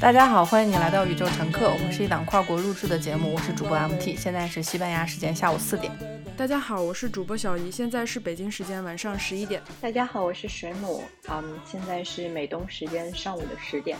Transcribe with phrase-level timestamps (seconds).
[0.00, 1.70] 大家好，欢迎你来到宇宙乘客。
[1.70, 5.92] 我们是一档跨国录制的节目，我是主播 MT，现在是西班牙时间下午四点。
[6.36, 9.62] 大家好，我是主播小姨，现在是北京时间晚上十一点。
[9.78, 13.98] 大家好，我是水母，嗯，现在是美东时间上午的十点。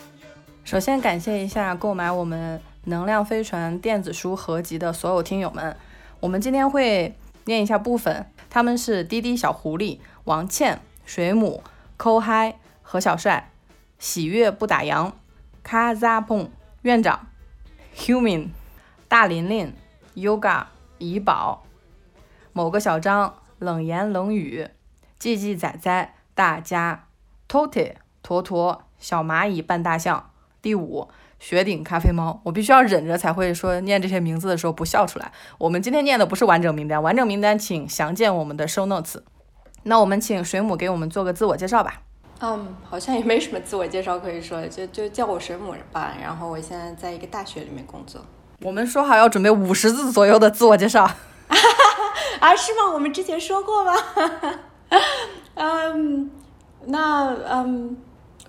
[0.64, 5.76] 首先感谢一下购买我们《能量飞船》电子书合集的所有听友们。
[6.20, 7.16] 我们今天会
[7.46, 11.62] 念一下部分，他们是滴滴小狐狸、王倩、水母、
[11.96, 13.50] 抠嗨、何小帅、
[13.98, 15.12] 喜悦不打烊。
[15.62, 16.50] 卡扎蹦
[16.82, 17.26] 院长
[17.96, 18.48] ，Human，
[19.08, 19.72] 大琳琳
[20.14, 20.66] ，Yoga，
[20.98, 21.64] 怡宝，
[22.52, 24.68] 某个小张，冷言冷语，
[25.18, 27.08] 记记仔仔，大家
[27.48, 30.30] ，Toti，坨坨，小蚂蚁扮大象，
[30.60, 31.08] 第五，
[31.40, 35.32] 雪顶咖啡猫，我必须要忍着才会说念这些名字的时候不笑出来。
[35.58, 39.16] 我们今天念的不是完整名单，完整名单请详见我们的 show notes。
[39.84, 42.02] 那我们请水母给我们做个自我介绍吧。
[42.42, 46.14] 嗯，好像也没什么自我介绍可以说，就就叫我水母吧。
[46.22, 48.20] 然后我现在在一个大学里面工作。
[48.62, 51.04] 我们说好要准备五十字左右的自我介绍，
[52.40, 52.92] 啊，是吗？
[52.92, 53.92] 我们之前说过吗？
[55.54, 56.30] 嗯，
[56.86, 57.96] 那嗯，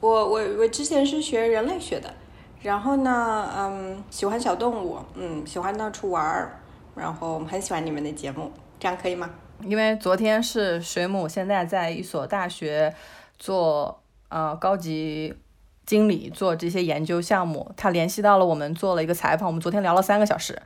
[0.01, 2.13] 我我我之前是学人类学的，
[2.61, 6.59] 然后呢，嗯，喜欢小动物，嗯，喜欢到处玩儿，
[6.95, 9.29] 然后很喜欢你们的节目，这样可以吗？
[9.63, 12.93] 因为昨天是水母，现在在一所大学。
[13.39, 15.33] 做呃高级
[15.83, 20.61] 经理做这些研究项目，他联系到了我们做了一个采访，我们昨天聊了三个小时，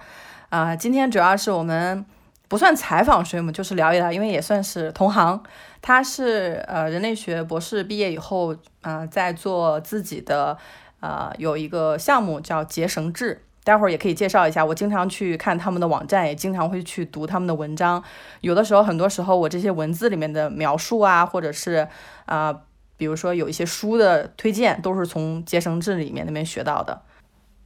[0.49, 2.05] 啊，今天主要是我们
[2.49, 5.41] 不算采访水母，就是聊一聊，因为也算是同行。
[5.81, 10.57] 他是呃人类学博士毕业以后，啊，在做自己的
[11.05, 13.43] 呃有一个项目叫结绳志。
[13.63, 18.03] 待会儿也可以介绍一下，我经常去看他们的网站，也经常会去读他们的文章。
[18.41, 21.87] 有的时候，很多时候我这些文字里面的描述啊，或者是
[22.27, 22.55] 啊，
[22.95, 27.01] 比如说有一些书的推荐，都是从结绳志里面那边学到的。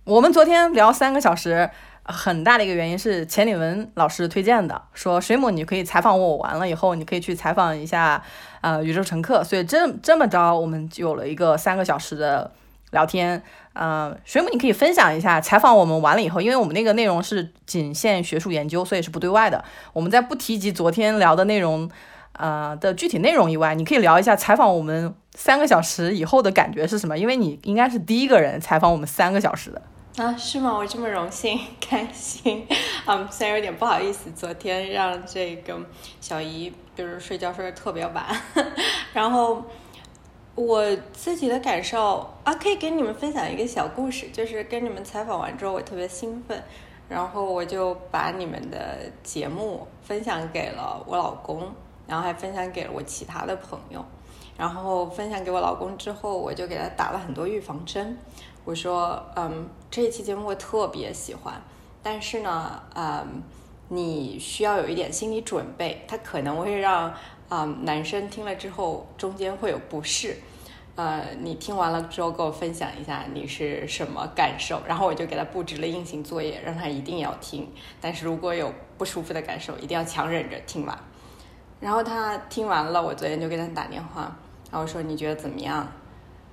[0.06, 1.70] 我们昨天聊三个小时，
[2.04, 8.24] 很大的一个原因是钱理文老师推荐的，说水母你可以采访我，完了以后你可以去采访一下
[8.62, 12.50] 啊宇宙乘客，所以这这么着我们就有了一个三个小时的。
[12.92, 13.42] 聊天，
[13.74, 19.64] 嗯，水母，你可以分享一下采访我们完了以后，因为我们那个内容是仅限学术研究，所以是不对外的。
[19.94, 21.90] 我们在不提及昨天聊的内容，
[22.34, 27.18] 呃的具体内容以外，你可以聊一下采访我们三个小时以后的感觉是什么？
[27.18, 29.82] 因为你应该是第一个人采访我们三个小时的
[30.18, 30.76] 啊，是吗？
[30.76, 32.66] 我这么荣幸，开心，
[33.06, 35.80] 嗯，虽然有点不好意思，昨天让这个
[36.20, 38.26] 小姨就是睡觉睡得特别晚，
[39.14, 39.64] 然后。
[40.60, 46.62] 我自己的感受啊，可以给你们分享一个小故事，就是跟你们采访完之后，我特别兴奋，
[47.08, 51.72] 然后我就把你们的节目分享给了我老公，
[52.06, 54.04] 然后还分享给了我其他的朋友，
[54.58, 58.18] 然后分享给我老公之后，我就给他打了很多预防针，
[58.66, 61.54] 我说，嗯，这一期节目我特别喜欢，
[62.04, 63.42] 但是呢，嗯，
[63.88, 67.14] 你需要有一点心理准备，他可能会让
[67.48, 70.36] 啊男生听了之后中间会有不适。
[71.00, 77.72] 呃，你听完了之后跟我分享一下你是什么感受，然后我就给他布置了硬性作业，让他一定要听。
[78.02, 81.00] 但是如果有不舒服的感受，一定要强忍着听完。
[81.80, 84.36] 然后他听完了，我昨天就给他打电话，
[84.70, 85.90] 然后说你觉得怎么样？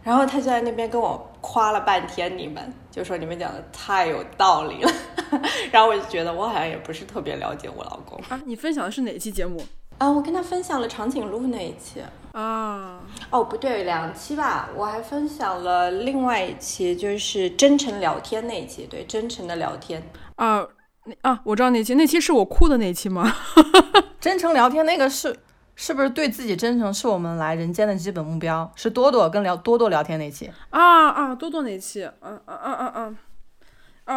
[0.05, 4.93] 然后他就在那边跟我夸了半天，你们就说你们讲的太有道理了。
[5.73, 8.17] 然后我就觉得我好像也不是特别了解我老公。
[8.45, 9.61] 你分享的是哪期节目？
[9.99, 12.03] 啊，我跟他分享了长颈鹿那一期
[12.33, 20.03] 啊，哦不对，两期吧，我还分享了另外一期，就是真诚聊天那一期，对，真诚的聊天
[20.37, 20.67] 啊，
[21.05, 23.33] 那啊，我知道那期，那期是我哭的那期吗？
[24.21, 25.35] 真诚聊天那个是
[25.77, 28.71] 是不是对自己真诚是我们来人间的基本目标？
[28.77, 33.05] 是多多跟聊多多聊天那期啊啊，多多那期，嗯嗯嗯嗯嗯。
[33.05, 33.17] 啊，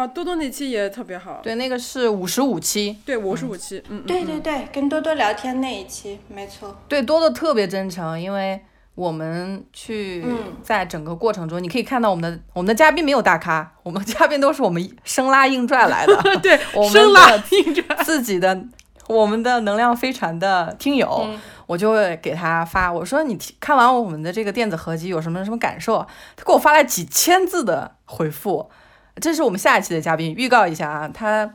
[0.06, 1.40] 多多那期也特别好。
[1.42, 2.96] 对，那个是五十五期。
[3.04, 3.82] 对，五十五期。
[3.88, 6.76] 嗯，对对对，跟多多聊天那一期，没错。
[6.86, 8.60] 对，多多特别真诚，因为
[8.94, 10.24] 我们去
[10.62, 16.16] 在整个过程中，你可以看到我们的我们的嘉宾没有大咖，我们嘉宾都是我们生拉硬拽来的。
[16.40, 16.56] 对，
[16.88, 17.96] 生拉硬拽。
[18.04, 18.64] 自己的
[19.08, 21.28] 我们的能量飞船的听友，
[21.66, 26.06] 我就会给他发，我说你看完我们的这个电子合集有什么什么感受？
[26.36, 28.70] 他给我发来几千字的回复。
[29.16, 31.54] 这是我们下一期的嘉宾，预告一下啊，他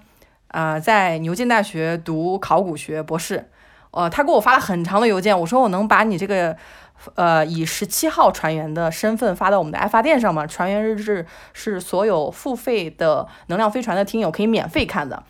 [0.49, 3.49] 啊在牛津大学读考古学博士，
[3.91, 6.55] 呃，他给我发了很长的邮件，我说我能把你这个
[7.15, 10.45] 呃以十七号船员的身份发到我们的爱发电上吗？
[10.45, 15.23] 船员日志是所有付费的能量飞船的听友可以免费看的。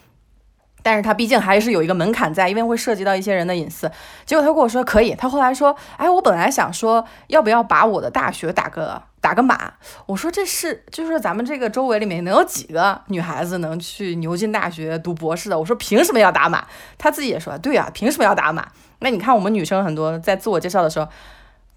[0.85, 3.91] 但是他毕竟还是有一个门槛在，因为会涉及到一些人的隐私。
[4.23, 9.73] 结果他跟我说可以，他后来说，哎，我本来想说要不要把我的大学打个打个码。
[10.05, 15.57] 我说这是就是咱们这个周围里面能有几个女孩子能去牛津大学读博士的？
[15.57, 16.67] 我说凭什么要打码？
[16.99, 18.67] 他自己也说，对呀，凭什么要打码？
[18.99, 21.07] 那你看我们女生很多在自我介绍的时候。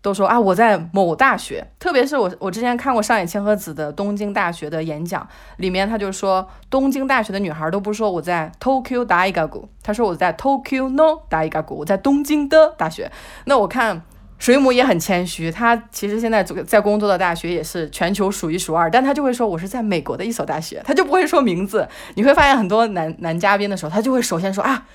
[0.09, 5.29] 都说啊，我在某大学，特别是我，我之前看过上野千鹤子的东京大学的演讲，
[5.59, 13.13] 里面他就说，东京大学的女孩都不说我在 Tokyo dai ga 谷他说我在 Tokyo no dai ga 谷我在东京的大学。
[13.45, 14.03] 那我看
[14.39, 21.87] 水母也很谦虚，他其实现在在工作的大学也是全球数一数二，但他就会说我是在美国的一所大学，他就不会说名字。
[22.15, 24.87] 你会发现很多男男嘉宾的时候，他就会首先说啊，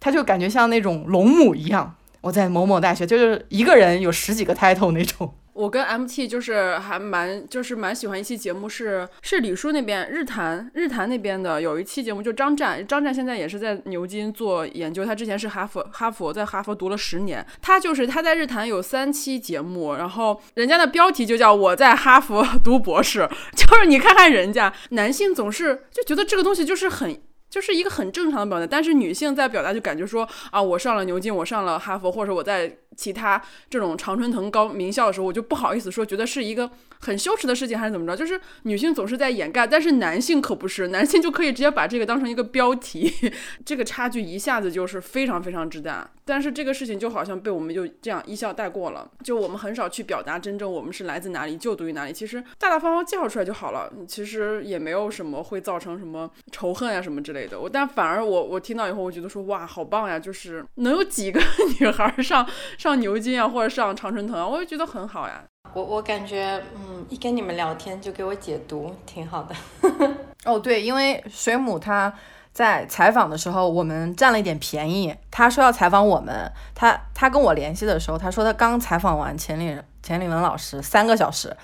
[0.00, 1.94] 他就感觉像那种龙母一样。
[2.20, 5.34] 我在某某大学，就是一个人有十几个 title 那种。
[5.58, 27.20] 我跟 MT 就是还蛮就是蛮喜欢一期节目，是是李叔那边日坛日坛那边的有一期节目，就张湛张湛现在也是在牛津做研究，他之前是哈佛哈佛在哈佛读了十年，他就是他在日坛有三期节目，然后人家的标题就叫我在哈佛 读博士， 就是你看看人家男性总是就觉得这个东西就是很。
[27.48, 32.78] 就是一个很正常的表达，但是女性在表达就感觉说啊，我上了牛津，我上了哈佛，或者我在。
[32.96, 33.40] 其他
[33.70, 36.68] 这种常春藤高名校的时候，我就不好意思说，觉得是一个
[36.98, 38.16] 很羞耻的事情，还是怎么着？
[38.16, 43.08] 就是女性总是在掩盖，但是男性可不是，男性就可以直接把这个当成一个标题，
[43.64, 46.10] 这个差距一下子就是非常非常之大。
[46.24, 52.12] 但是这个事情就好像被我们就这样一笑带过了，就我们很少去表达真正我们是来自哪里，就读于哪里。
[52.12, 57.47] 其实大大方方介绍出来就好了，其实也没有什么会造成什么仇恨呀什么之类的。
[57.56, 60.18] 我但反而我我听到以后，我觉得说哇，好棒呀！
[60.18, 61.40] 就是能有几个
[61.78, 62.48] 女孩上上。
[62.76, 65.44] 上牛津啊，或者上常春藤啊，我就觉得很好呀。
[65.74, 69.54] 我我感觉，嗯，一跟你们聊天就给我解读，挺好的。
[70.44, 72.12] 哦，对，因为水母他
[72.52, 75.14] 在采访的时候，我们占了一点便宜。
[75.30, 81.54] 他说要采访我们，他他跟我联系的时候，他说他刚采访完钱理钱理文老师三个小时。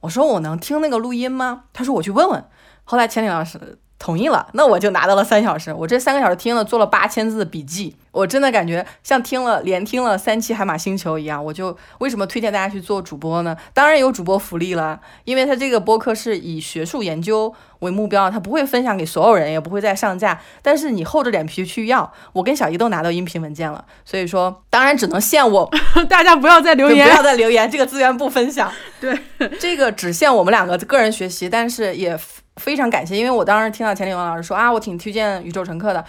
[0.00, 1.64] 我说我能听那个录音吗？
[1.72, 2.44] 他说我去问问。
[2.84, 3.78] 后来钱理老师。
[4.00, 5.72] 同意了，那我就拿到了三小时。
[5.72, 7.94] 我这三个小时听了，做了八千字的笔记。
[8.12, 11.44] 我真的感觉像听了连听了三期《海马星球》一样。
[11.44, 13.54] 我就为什么推荐大家去做主播呢？
[13.74, 20.40] 当然有主播福利了，因为他这个播客是以学术研究为目标，他不会分享给所有人，也不会再上架。
[20.62, 23.84] 但是你厚着脸皮去要，我跟小姨都拿到音频文件了。
[24.06, 25.70] 所以说，当然只能限我，
[26.08, 28.72] 大家不要再留言，不要再留言，这个资源不分享。
[28.98, 29.16] 对，
[29.60, 32.18] 这个只限我们两个个人学习，但是也。
[32.56, 36.04] 非常感谢，因为我当时听到钱理文老师说啊，我挺推荐宇宙乘客的，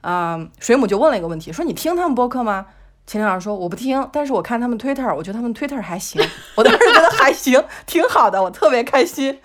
[0.00, 2.66] 啊，水母就问了一个问题，说你听他们播客吗？
[3.06, 6.20] 钱理老师说我不听，但是我看他们 Twitter，我觉得他们 Twitter 还行，
[6.56, 9.38] 我当时觉得还行，挺好的，我特别开心，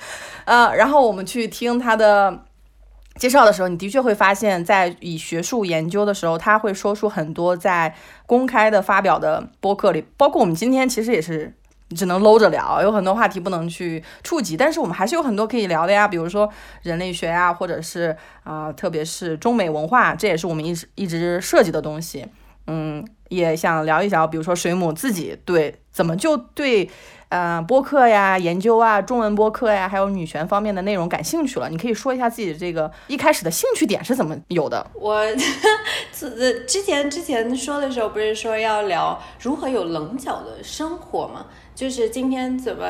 [0.46, 2.46] 呃，然后我们去听他的
[3.16, 7.96] 介绍的时候，你的确会发现，在以学术研究的时候，他会说出很多在
[8.26, 11.54] 公开的发表的播客里，包括我们今天其实也是。
[11.96, 16.50] 只能搂着聊，有很多话题不能去触及，但是我们还是有很多可以聊的呀，比如说
[16.82, 22.26] 人类学呀，或者是啊，特别是中美文化，这也是我们一直一直涉及的东西。
[22.70, 26.90] 嗯，也想聊一聊，比如说水母自己对怎么就对
[27.30, 31.70] 呃播客呀、研究啊、中文播客呀，还有女权方面的内容感兴趣了。
[31.70, 34.86] 你可以说一下自己的这个一开始的兴趣点是怎么有的？
[34.94, 35.24] 我
[36.12, 41.46] 之之前之前说的时候，不是说要聊如何有棱角的生活吗？
[41.78, 42.88] 就是今天怎么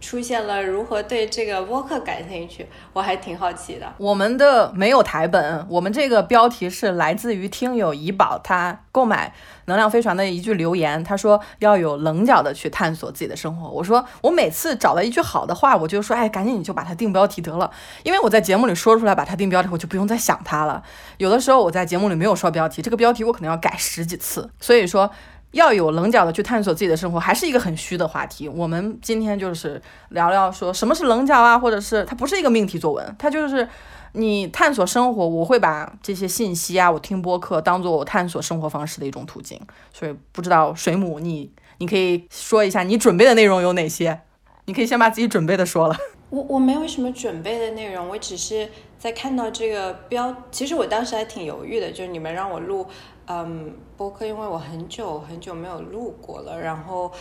[0.00, 0.62] 出现了？
[0.62, 2.64] 如何对这个播客感兴趣？
[2.92, 3.92] 我还挺好奇的。
[3.98, 13.68] 我们的没有台本，我们这个标题是来自于听友怡宝他购买能量飞船的一句留言，他说要有棱角的去探索自己的生活。
[13.68, 17.68] 我说我每次找到一句好的话，我就说哎，赶紧你就把它定标题得了，
[18.04, 20.80] 因为我在节目里说出来把它定标题，我就不用再想它了。
[21.16, 25.10] 有的时候我在节目里没有说标题，这个标题我可能要改十几次，所以说。
[25.58, 28.48] 要有棱角的去探索自己的生活，还是一个很虚的话题。
[28.48, 33.68] 我们今天就是聊聊说什么是棱角啊，或者是它不是一个命题作文，它就是
[34.12, 35.28] 你探索生活。
[35.28, 39.60] 我会把这些信息啊，我听播客当做我探索生活方式的一种途径。
[39.92, 44.20] 所以不知道水母，你你可以说一下你准备的内容有哪些？
[44.64, 45.96] 你可以先把自己准备的说了。
[46.30, 52.86] 我我没有什么准备的内容，我只是在看到这个标，其实我当时还挺犹豫的，就是你们让我录。
[53.28, 57.12] 嗯，播客因为我很久很久没有录过了，然后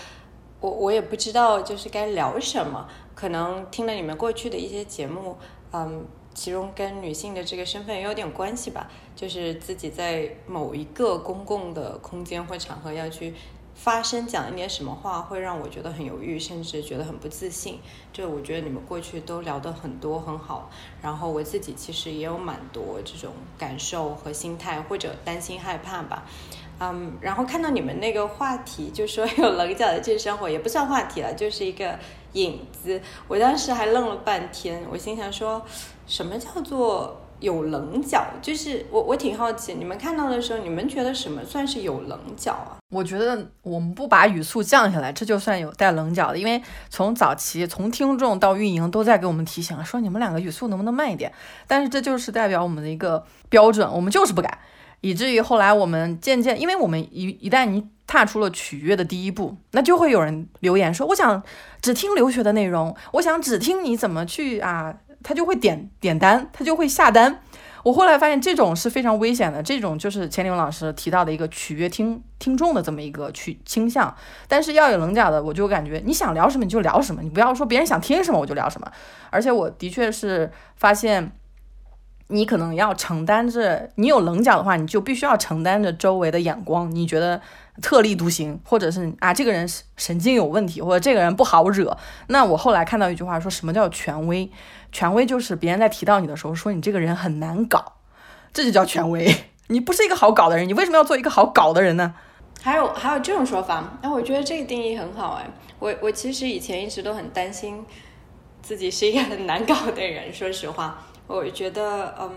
[0.62, 2.88] 我我也不知道就是该聊什么。
[3.14, 5.36] 可能听了你们过去的一些节目，
[5.74, 8.90] 嗯，其中跟女性的这个身份也有点关系吧。
[9.16, 13.34] 就是自己在某一个公共的空间或场合要去
[13.78, 17.80] 发声讲一点什么话会让我觉得很犹豫，甚至觉得很不自信。
[18.12, 20.70] 这我觉得你们过去都聊得很多很好，
[21.02, 26.26] 然后我自己其实也有蛮多这种感受和心态或者担心害怕吧。
[26.80, 31.98] 嗯，然后看到你们那个话题，就说有棱角的这生活也不算话题了，就是一个
[32.34, 33.00] 影子。
[33.28, 35.64] 我当时还愣了半天，我心想说，
[36.08, 37.22] 什么叫做？
[37.40, 42.78] 有棱角，就是我我挺好奇，你们看到的时候，你们觉得什么算是有棱角啊？
[42.90, 46.38] 我觉得我们不把语速降下来，这就算有带棱角的。
[46.38, 51.32] 因为从早期，从听众到运营都在给我们提醒，说你们两个语速能不能慢一点？
[51.68, 54.60] 但是这就是代表我们的一个标准，我们就是不改，
[55.02, 61.44] 以至于后来我们渐渐，因为我们一一旦你踏出了取悦的第一步，那就会有人留言说，我想
[61.82, 64.96] 只听留学的内容，我想只听你怎么去啊。
[65.24, 67.42] 他就会点点单，他就会下单。
[67.84, 74.14] 我后来发现这种是非常危险的，这种就是钱玲老师提到的一个取悦听听众的这么一个取倾向。
[74.48, 78.92] 但是要有棱角的，我就感觉你想聊什么你就聊什么，你不要说别人想听什么我就聊什么。
[79.30, 81.32] 而且我的确是发现。
[82.30, 86.94] 你可能要承担着，你有棱角的话，你就必须要承担着周围的眼光。
[86.94, 87.40] 你觉得
[87.82, 91.98] 特立独行，或者是啊，这个人神经有问题，或者这个人不好惹。
[92.28, 94.52] 那我后来看到一句话，说什么叫权威？
[94.92, 97.94] 权威就是别人在提到你的时候，说你这个人很难搞，
[98.54, 99.34] 这就叫权威。
[99.70, 102.16] 你不是一个好搞的人，你为什么要做一个好搞的人呢？
[102.62, 105.50] 还有还有这种说法，那我觉得这个定义很好哎。
[105.80, 107.86] 我我其实以前一直都很担心
[108.62, 111.06] 自己是一个很难搞的人，说实话。
[111.28, 112.32] 我觉得，嗯，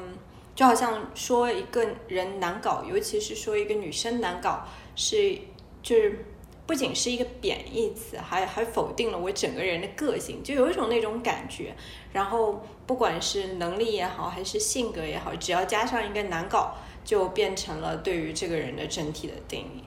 [0.54, 5.38] 就好像说一个人难搞，尤其是说一个女生难搞，是
[5.83, 6.26] 就是
[6.71, 11.75] 不仅是一个贬义词，还还否定了我整个人的个性，就有一种那种感觉。
[12.12, 19.83] 然后不管是能力也好，还是性格也好，只要加上一个难搞，就变成了对于这个人的整体的定义。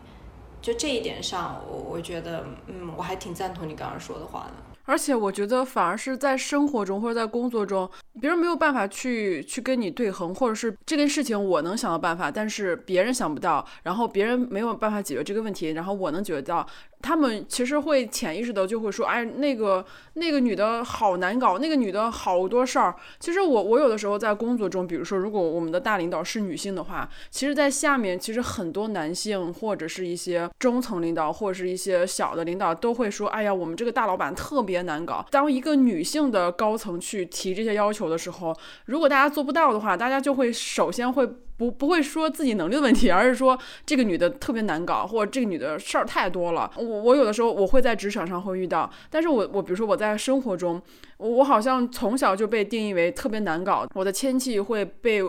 [0.61, 4.72] 就这一点上，我我觉得，嗯，我还挺赞同你刚刚说的话的。
[4.85, 16.65] 而且我觉得，反而是在生活中或者在工作中，别人没有办法去去跟你对衡，或者是这件事情我能想到办法，但是别人想不到，然后别人没有办法解决这个问题，然后我能解决到。
[17.03, 22.95] 他们其实会潜意识的就会说，哎，那个那个女的好难搞，那个女的好多事儿。
[23.19, 35.25] 其实我我有的时候在工作中，比如说如果我们的大领导是女性的话，其实，在下面其实很多男性或者是一些中层领导或者是一些小的领导都会说，哎呀，我们这个大老板特别难搞。
[35.29, 41.29] 当一个女性的高层去提这些要求的时候，如果大家做不到的话，大家就会首先会。
[41.63, 46.69] 不不会说自己能力的问题，而是说这个女的特别难搞，或者这个女的事儿太多了。
[46.77, 50.81] 我我有的时候我会在职场上会遇到，但是我我比如说我在生活中，
[51.17, 55.23] 我我好像从小就被定义为特别难搞，我的亲戚会被。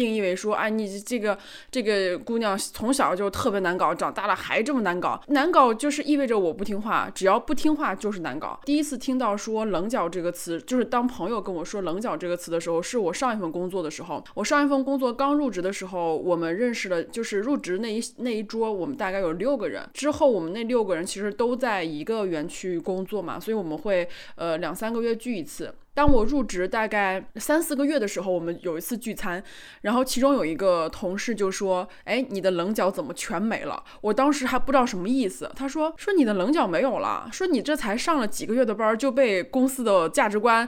[0.00, 1.36] 定义为说，哎，你这个
[1.70, 5.20] 这个姑娘从小就特别难搞，长大了还这么难搞。
[5.28, 8.58] 难搞就是意味着我不听话，只要不听话就是难搞。
[8.64, 14.24] 第一次听到说棱角这个词，就是当朋友跟我说棱角这个词的时候，是我上一份工作的时候。
[14.34, 19.86] 我上一份工作刚入职的时候，我们认识了，就是入职那一那一桌，我们大概有六个人。
[19.92, 25.74] 之后我们那六个人其实都在一个园区工作嘛，所以我们会呃两三个月聚一次。
[26.00, 29.44] 当我入职大概三四个月的时候，我们有一次聚餐，
[29.82, 35.52] 然后其中有一个同事就说：“哎，你的棱角怎么全没了？”我当时还不知道什么意思。
[35.54, 40.66] 他说：“说你的棱角没有了，说你这才上了几个月的班，就被公司的价值观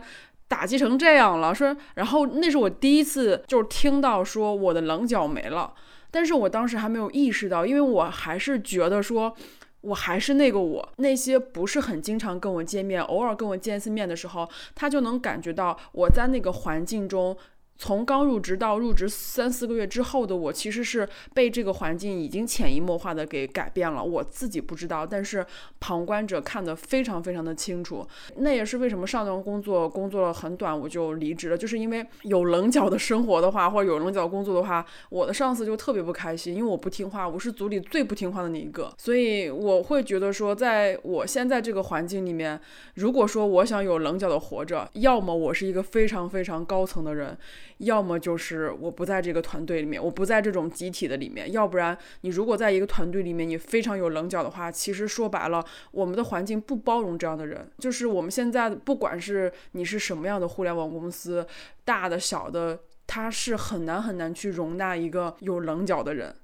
[0.48, 5.72] 打击成这样了。”说，然后那是我第一次就是听到说我的棱角没了，
[6.10, 9.34] 但是我当时还没有意识到，因为我还是觉得说。
[9.82, 17.36] 我还是那个我，那些不是很经常跟我见面，偶尔跟我见一次面的时候，他就能感觉到我在那个环境中。
[17.82, 24.00] 从刚入职到入职三四个月之后的我，其实是被这个环境已经潜移默化的给改变了。
[24.00, 25.44] 我自己不知道，但是
[25.80, 28.06] 旁观者看得非常非常的清楚。
[28.36, 38.94] 那也是为什么上段工作工作了很短我就离职了，就是因为有棱角的生活的话，或者有棱角工作的话，我的上司就特别不开心，因为我不听话，我是组里最不听话的那一个。
[38.96, 42.60] 所以我会觉得说，在我现在这个环境里面，
[42.94, 47.36] 如果说我想有棱角的活着，要么我是一个非常非常高层的人。
[47.78, 51.52] 要么就是我不在这个团队里面，我不在这种集体的里面。
[51.52, 57.68] 要不然，你如果在一个团队里面，你非常有棱角的话，其实说白了，我们的环境不包容这样的人。
[57.78, 61.46] 就是我们现在，不管是你是什么样的互联网公司，
[61.84, 66.34] 大的小的，它是很难很难去容纳一个有棱角的人。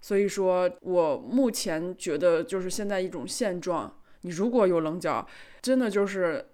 [0.00, 5.26] 所以说我目前觉得，就是现在一种现状，你如果有棱角，
[5.60, 6.46] 真的就是。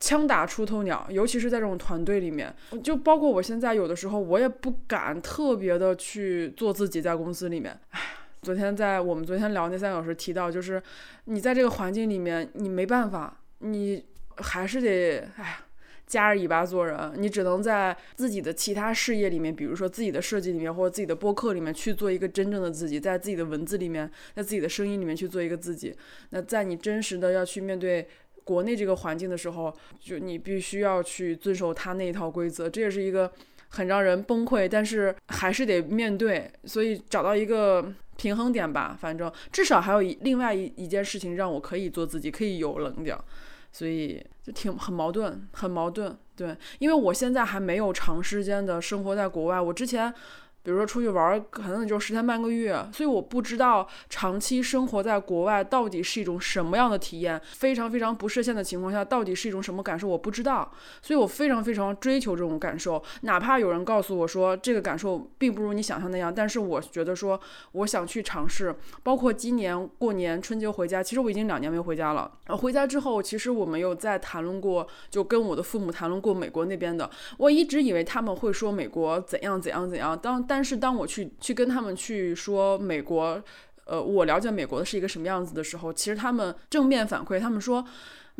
[0.00, 2.52] 枪打出头鸟，尤其是在这种团队里面，
[2.82, 7.78] 就包括我现在有的时候，我也不敢特别的去做自己在公司里面。
[7.90, 8.00] 唉，
[8.42, 10.82] 昨天在我们昨天聊那三小时提到，就是
[11.26, 14.04] 你在这个环境里面，你没办法，你
[14.38, 15.58] 还是得哎。
[16.06, 25.94] 夹着尾巴做人，你只能在自己的其他事业里面，比如说自己的设计里面，或者自己的播客里面去做一个真正的自己，在自己的文字里面，在自己的声音里面去做一个自己。
[26.30, 28.08] 那在你真实的要去面对
[28.50, 33.30] 国内这个环境的时候，就你必须要去遵守他那一套规则，这也是一个
[33.68, 36.50] 很让人崩溃，但是还是得面对。
[36.64, 43.24] 所以找到一个平衡点吧，反正至少还有一另外一一件事情让我可以做自己，可以有棱角。
[43.70, 50.12] 所以就挺很矛盾，很矛盾，对，因为我现在还没有长时间的生活在国外，我之前。
[50.62, 57.40] 比如说出去玩，可能就十天半个月，所以我不知道长期生活在国外到底是一种什么样的体验。
[57.52, 60.70] 非常非常不设限的情况下，到底是一种什么感受，我不知道。
[61.00, 67.40] 所以我非常非常追求这种感受，哪怕有人告诉我说这个感受并不如你想象那样，但是我觉得说
[67.72, 68.74] 我想去尝试。
[69.02, 72.30] 包括今年过年春节回家，其实我已经两年没回家了。
[72.48, 77.08] 回家之后，其实我们有在谈论过，就跟我的父母谈论过美国那边的。
[77.38, 80.49] 我一直以为他们会说美国怎样怎样怎样，当。
[80.50, 83.40] 但是当我去去跟他们去说美国，
[83.84, 87.84] 呃，我了解美国的是一个什么样子的时候，其实他们正面反馈，他们说。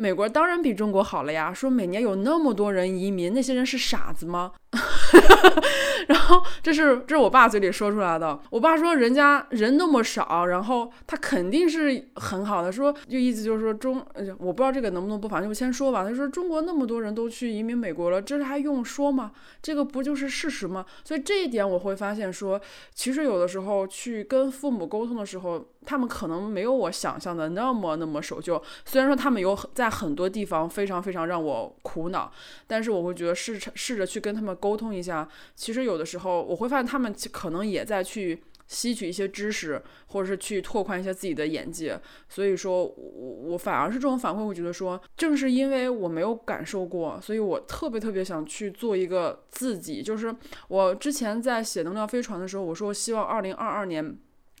[0.01, 1.53] 美国当然比中国好了呀！
[1.53, 4.51] 说每年有那么多人移民，那些人是傻子吗？
[6.07, 8.39] 然后这是这是我爸嘴里说出来的。
[8.49, 12.71] 我爸说人家人那么少，然后他肯定是很好的。
[12.71, 14.03] 说就意思就是说中，
[14.39, 16.03] 我不知道这个能不能播，反就先说吧。
[16.03, 19.31] 他说中国那么多人都去移民美国了，这还用说吗？
[19.61, 20.83] 这个不就是事实吗？
[21.03, 22.59] 所以这一点我会发现说，
[22.95, 25.63] 其实有的时候去跟父母沟通的时候。
[25.83, 32.31] 他们可能没有我想象的那么那么守旧，虽然说他们有在很多地方非常非常让我苦恼，
[32.65, 41.99] 但是我会觉得试着试着去跟他们沟通一下，其实有的时候我会发现他们可能也在去吸取一些知识，或者是去拓宽一些自己的眼界。
[42.29, 50.01] 所以说我我反而是这种反馈，我觉得说正是因为我没有感受过，所以我特别特别想去做一个自己。
[50.01, 50.33] 就是
[50.69, 54.17] 我之前在写《能量飞船》的时候，我说希望二零二二年。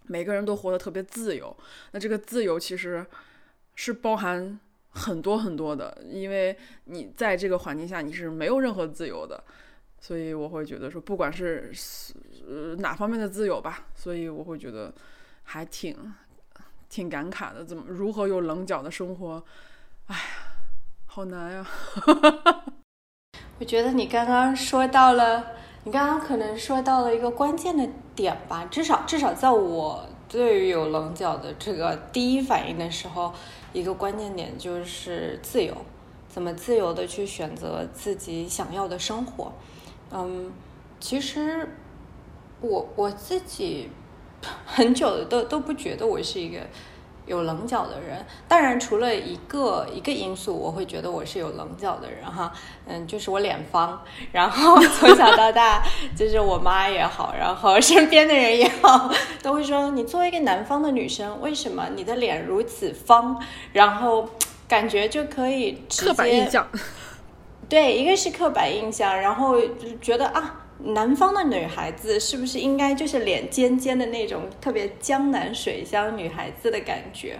[0.07, 1.55] 每个人都活得特别自由，
[1.91, 3.05] 那这个自由其实
[3.75, 4.59] 是包含
[4.91, 9.43] 很多很多的，因为你在这个环境下你是没有任何自由的，
[9.99, 11.71] 所以我会觉得说，不管是
[12.47, 14.93] 呃哪方面的自由吧，所以我会觉得
[15.43, 15.95] 还挺
[16.89, 19.43] 挺感慨的，怎么如何有棱角的生活，
[20.07, 20.21] 哎呀，
[21.05, 21.67] 好难呀！
[23.59, 25.45] 我觉得你刚刚说到了。
[25.83, 33.33] 你刚刚可能说到了一个关键的点吧，至少至少在我对于有棱角的这个第一反应的时候，
[33.73, 35.75] 一个关键点就是自由，
[36.27, 39.53] 怎么自由的去选择自己想要的生活。
[40.11, 40.51] 嗯，
[40.99, 41.67] 其实
[42.59, 43.89] 我我自己
[44.65, 46.59] 很久的都都不觉得我是一个。
[47.31, 52.51] 有棱角的人，当然除了一个一个因素，我会觉得我是有棱角的人哈，
[52.85, 54.01] 嗯，就是我脸方，
[54.33, 55.81] 然后 从小到大，
[56.13, 59.09] 就是我妈也好，然后身边的人也好，
[59.41, 63.41] 都会说你作为一个南方的女生，为什么你的脸如此方？
[63.71, 64.27] 然后
[64.67, 66.67] 感觉就可以刻板印象，
[67.69, 69.55] 对，一个是刻板印象，然后
[70.01, 70.57] 觉得啊。
[70.83, 77.37] 南方的女孩子是不是应该就是脸尖尖的那种特别江南水乡女孩子的感觉？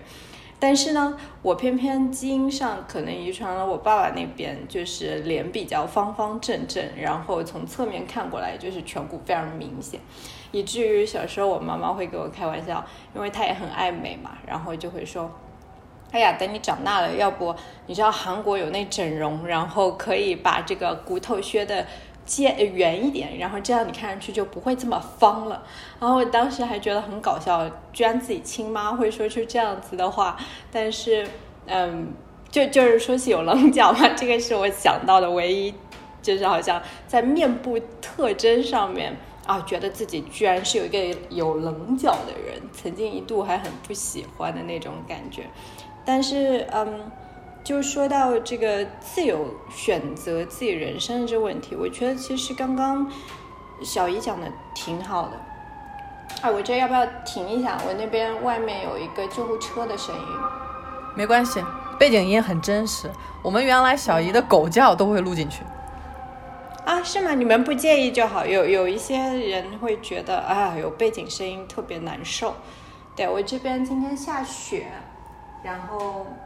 [0.60, 10.00] 但是呢，我偏偏基因上可能遗传了我爸爸那边，就是脸比较方方正正，然后从侧面看过来就是颧骨非常明显，
[10.52, 15.32] 以至于小时候我妈妈会给我开玩笑，因为她也很爱美嘛，然后就会说
[16.14, 17.56] ：“哎呀，等你长大了，要不
[17.88, 21.88] 你知道韩国有那整容，然后可以把这个骨头削的。”
[22.26, 25.64] 尖圆一点，然后这样你看上去就不会这么方了。
[26.00, 30.38] 然后我当时还觉得很搞笑，居然自己亲妈会说出这样子的话。
[30.72, 31.28] 但是，
[31.66, 32.14] 嗯，
[32.50, 35.74] 就就是说是有棱角嘛，这个是我想到的唯一，
[36.22, 45.44] 就是好像在面部特征上面啊，觉得自己居然是有一个有棱角的人，曾经一度还很不喜欢的那种感觉。
[46.06, 47.12] 但是，嗯。
[47.64, 53.10] 就说到这个自由选择自己人生的这个问题，我觉得其实刚刚
[53.84, 55.32] 小姨讲的挺好的。
[56.42, 57.78] 啊，我这要不要停一下？
[57.86, 60.22] 我那边外面有一个救护车的声音。
[61.16, 61.64] 没关系，
[62.00, 63.12] 背景音很真实。
[63.44, 65.62] 我们原来小姨的狗叫都会录进去。
[66.84, 67.36] 啊，是吗？
[67.36, 68.44] 你们不介意就好。
[68.44, 72.56] 有有一些人会觉得啊，有背景声音特别难受。
[73.16, 74.88] 对我这边今天下雪，
[75.62, 76.41] 然后嗯。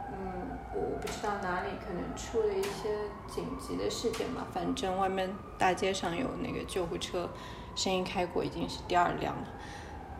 [0.76, 2.90] 我不知道哪里可能出了一些
[3.26, 7.28] 紧急的事件吧，反正外面大街上有那个救护车，
[7.74, 9.42] 声音开过已经是第二辆了。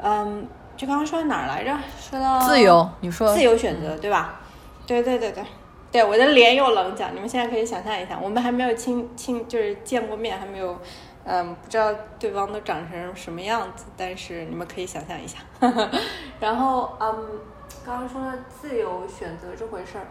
[0.02, 1.78] 嗯，就刚刚说到哪儿来着？
[2.00, 4.40] 说到自由，你说自由选择，对吧？
[4.86, 5.44] 对对对对
[5.92, 10.78] 对，我的脸有棱角，你们现在可以想象一下，我们还没有亲亲，就是见过面，还没有，
[11.24, 15.38] 嗯，不知道对方都长成什么样子，但是你们可以想象一下。
[16.40, 17.40] 然后，嗯，
[17.84, 20.06] 刚刚说的自由选择这回事儿，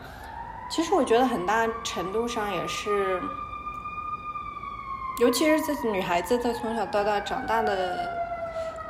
[0.75, 3.21] 其实我觉得很大程度上也是，
[5.21, 8.11] 尤其是在女孩子在从小到大长大的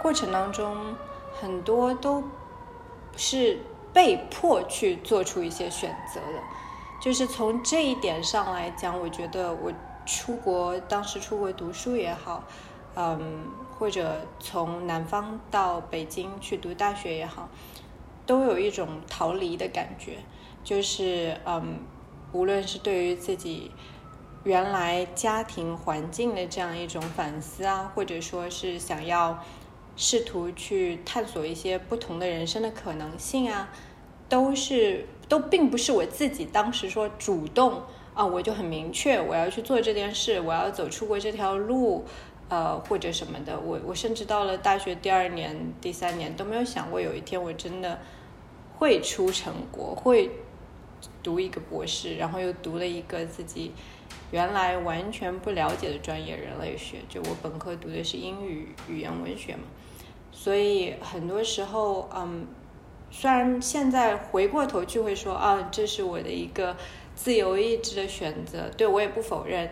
[0.02, 0.96] 过程当中，
[1.40, 2.24] 很多都
[3.16, 3.60] 是
[3.94, 6.40] 被迫去做出一些选择的。
[7.00, 9.72] 就是从这一点上来讲，我觉得我
[10.08, 12.44] 出国当时出国读书也好，
[12.96, 13.46] 嗯，
[13.78, 17.48] 或者从南方到北京去读大学也好，
[18.26, 20.18] 都有一种逃离的感觉。
[20.66, 21.80] 就是嗯，
[22.34, 23.72] 无论是对于自己
[24.44, 29.42] 原来家庭环境的这样一种反思啊，或者说是想要
[29.96, 33.70] 试图去探索一些不同的人生的可能性啊，
[34.28, 35.06] 都是。
[35.28, 37.82] 都并不是我自己当时说主动
[38.14, 42.06] 啊，我就很明确我要去做这件事，我要走出过这条路，
[42.48, 43.60] 呃或者什么的。
[43.60, 47.98] 我我甚至到了大学第二年、第三年都没有想过有一天我真的
[48.78, 50.30] 会出成果，会
[51.26, 53.72] 读一个博士，然后又读了一个自己
[54.30, 57.00] 原来完全不了解的专业——人类学。
[57.10, 59.64] 就我本科读的是英语语言文学嘛，
[60.32, 62.46] 所以很多时候，嗯。
[63.12, 66.76] 虽然现在回过头去会说啊，这是我的一个
[67.16, 69.70] 自由意志的选择，对我也不否认。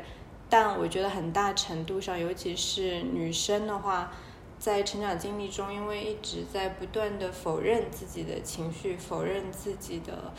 [0.49, 4.13] 但我觉得很大程度上，尤其是女生的话，
[4.59, 10.31] 在成长经历中，因为一直在不断的否认自己的情绪，否认自己的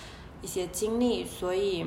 [0.44, 1.86] 一些经历，所以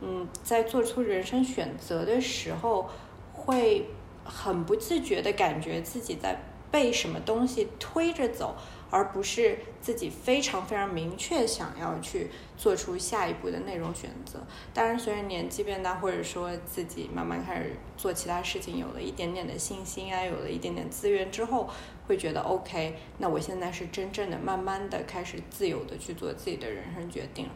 [0.00, 2.88] 嗯，在做出人生选择的时候，
[3.32, 3.88] 会
[4.24, 6.38] 很不自觉的感觉自己在
[6.70, 8.54] 被什么东西推着走。
[8.88, 14.38] 而不是自己非常非常明确想要去做出下一步的那种选择。
[14.72, 21.68] 当然，随着年纪变大，或者说自己慢慢开始做其他事情，有了一点点的信心啊，有了一点点资源之后，
[22.06, 22.94] 会觉得 OK。
[23.18, 27.48] 那我现在是真正的、慢慢的开始自由的去做自己的人生决定。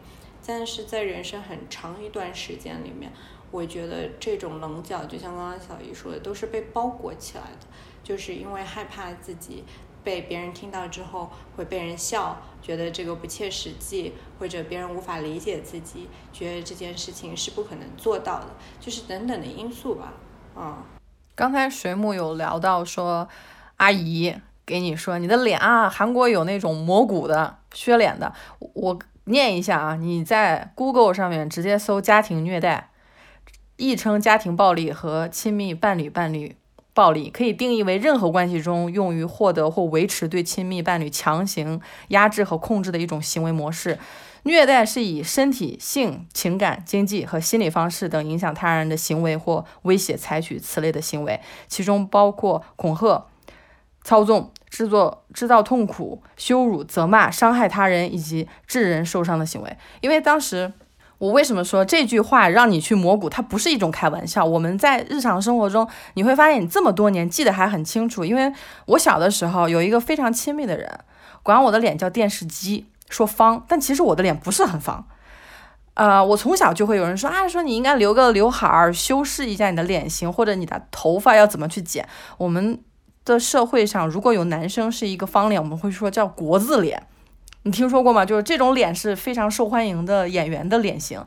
[0.45, 3.11] 但是在人生很长一段时间里面，
[3.51, 7.67] 我觉得这种棱角，就像刚刚小姨说的，都是被包裹起来的，
[8.03, 9.63] 就是因为害怕自己。
[10.03, 18.47] 被别人听到之后会被人笑，觉得这个不切实际，或者别人无法理解自己，觉得这件事情是不可能做到的，
[18.79, 20.13] 就是等等的因素吧。
[20.55, 20.83] 嗯，
[21.35, 23.29] 刚才水母有聊到说，
[23.77, 28.33] 阿姨给你说你的脸啊，韩国有那种磨骨的削脸的，
[28.73, 32.89] 我念一下啊，你在 Google 上面直接搜家庭虐待，
[33.77, 36.55] 亦称家庭暴力和亲密伴侣伴侣。
[36.93, 41.79] 暴力可以定义为任何关系中用于获得或维持对亲密伴侣强行
[42.09, 43.97] 压制和控制的一种行为模式。
[44.43, 53.27] 虐待是以身体、性、情感、经济和心理方式等影响他人的行为或威胁采取此类的行为，其中包括恐吓、
[54.03, 59.77] 操纵、制作、制造痛苦、羞辱、责骂、伤害他人以及致人受伤的行为。
[59.99, 60.73] 因为当时。
[61.21, 63.29] 我为什么说这句话让你去磨骨？
[63.29, 64.43] 它不是一种开玩笑。
[64.43, 68.25] 我们在日常生活中，你会发现你这么多年记得还很清楚。
[68.25, 68.51] 因为
[68.87, 70.89] 我小的时候有一个非常亲密的人，
[71.43, 75.05] 管我的脸叫电视机，说方，但其实我的脸不是很方。
[75.93, 82.09] 呃，我从小就会有人说啊，说你应该留个刘海儿，修饰一下你的脸型，或者你的头发要怎么去剪。
[82.39, 82.79] 我们
[83.23, 87.07] 的社会上，如果有男生是一个方脸，我们会说叫国字脸。
[87.63, 88.25] 你听说过吗？
[88.25, 91.23] 就是这种脸是非常受欢迎的演员的脸型，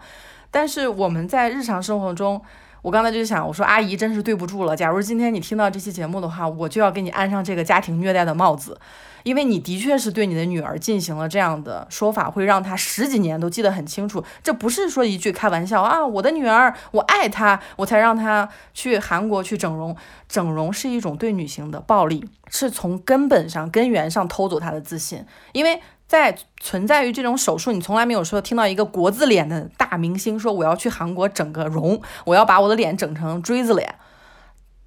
[0.51, 2.43] 但是我们在日常生活中，
[2.83, 4.75] 我刚才就想，我说阿姨真是对不住了。
[4.75, 8.77] 假如今天你听到这期节目的话，我就要给你安上这个家庭虐待的帽子，
[9.25, 14.23] 因为你的确是对你的女儿进行了这样的说法，会让她十几年都记得很清楚。
[14.45, 19.97] 这不是说一句开玩笑啊，我的女儿，我爱她，我才让她去韩国去整容。
[20.29, 25.81] 整容是一种对女性的暴力，是从根本上、根源上偷走她的自信，因为。
[26.07, 33.95] 在存在于这种手术，你从来没有说听到一个国字脸的大明星说我要去韩国整个容，我要把我的脸整成锥子脸。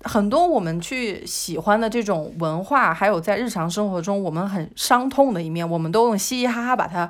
[0.03, 7.09] 很多我们去喜欢的这种文化，还有在日常生活中我们很伤痛的一面，我们都用嘻嘻哈哈把它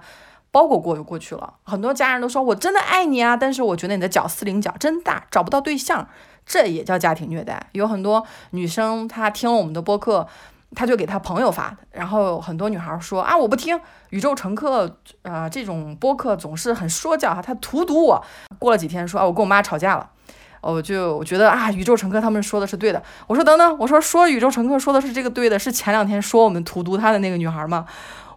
[0.52, 1.54] 包裹过就过去了。
[1.64, 6.08] 很多家人都说我真的爱你啊，但是我觉得你的脚四零脚真大，找不到对象，
[6.46, 7.68] 这也叫家庭虐待。
[7.74, 10.28] 有很多女生她听了我们的播客。
[10.76, 18.22] 他就给他朋友发的，然后很多女孩说啊，我不听宇宙乘客啊这种播客总是很说教哈，他荼毒我。
[18.60, 20.10] 过了几天说啊，我跟我妈吵架了，
[20.72, 23.02] 我就我觉得啊，宇宙乘客他们说的是对的。
[23.28, 27.86] 我说等等，我说说宇宙乘客说的是这个对的，是前两天说我们荼毒他的那个女孩吗？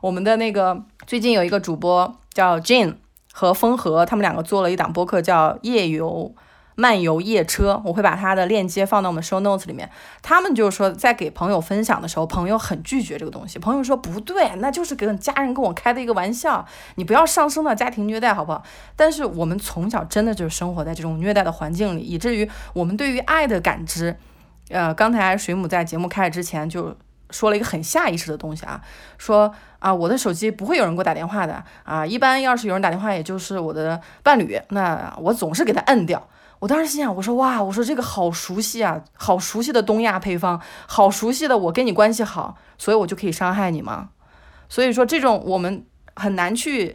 [0.01, 2.95] 我们的那个最近有一个主播叫 Jane
[3.33, 6.35] 和风和，他们两个做了一档播客叫夜游。
[6.81, 9.91] 漫游夜车，我会把它的链接放到我们 show notes 里面。
[10.23, 13.59] 他们就是说，在给朋友分享的时候，朋友很拒绝这个东西。
[13.59, 18.63] 朋友说不对，那就是跟家人跟我开的一个玩笑，你不要上升到家庭虐待，好不好？
[18.97, 24.17] 但是我们从小真的就是生活在这种虐待的环境里，以至于我们对于爱的感知，
[24.71, 26.97] 呃，刚才水母在节目开始之前就
[27.29, 28.81] 说了一个很下意识的东西啊，
[29.19, 36.27] 说啊，我的手机不会有人给我打电话的啊，一般要是有人打电话，也就是我的伴侣，那我总是给他摁掉。
[36.61, 44.11] 我当时心想，我说哇，我说这个好熟悉啊，好熟悉的东亚配方，好熟悉的我跟你关系好，所以我就可以伤害你吗？
[44.69, 46.95] 所以说这种我们很难去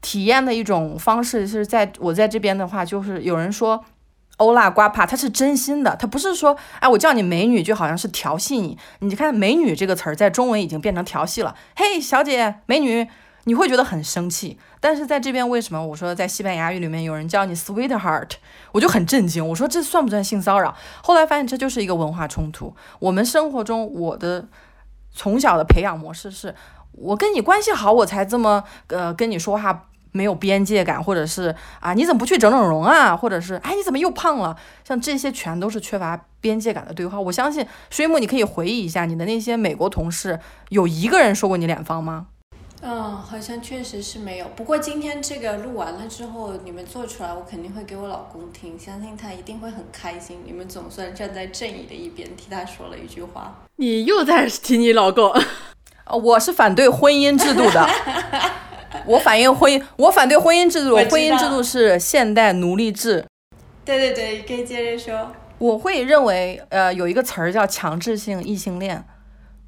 [0.00, 3.84] 体验的一种方式，是在我在这边的话，就是有人说
[4.38, 13.08] 欧拉瓜帕，他是真心的，他不是说哎我叫你美女就好像是调戏你，你看美女这个词儿在中文已经变成调戏了，嘿小姐美女。
[13.48, 18.32] 你会觉得很生气，但是在这边为什么我说在西班牙语里面有人叫你 sweetheart，
[18.72, 19.48] 我就很震惊。
[19.48, 20.76] 我说这算不算性骚扰？
[21.02, 22.76] 后来发现这就是一个文化冲突。
[22.98, 24.46] 我们生活中我的
[25.14, 26.54] 从小的培养模式是，
[26.92, 34.54] 我跟你关系好，我才这么呃跟你说话没有边界感，或者是啊你怎么不去整整容啊，或者是哎你怎么又胖了？
[34.84, 37.18] 像这些全都是缺乏边界感的对话。
[37.18, 42.26] 我相信水母，你可以回忆一下你的那些美国同事，有一个人说过你脸方吗？
[42.80, 44.46] 嗯，好像确实是没有。
[44.54, 50.38] 不过今天这个录完了之后，你们做出来，我肯定会给我老公听，相信他一定会很开心。
[50.46, 53.64] 你们总算站在正义的一边，替他说了一句话。
[53.76, 55.32] 你又在提你老公？
[56.22, 57.88] 我是反对婚姻制度的。
[59.06, 60.94] 我反映婚姻，我反对婚姻制度。
[60.96, 63.26] 婚姻制度是现代奴隶制。
[63.84, 65.32] 对对对，可以接着说。
[65.58, 69.04] 我会认为，呃，有一个词儿叫强制性异性恋。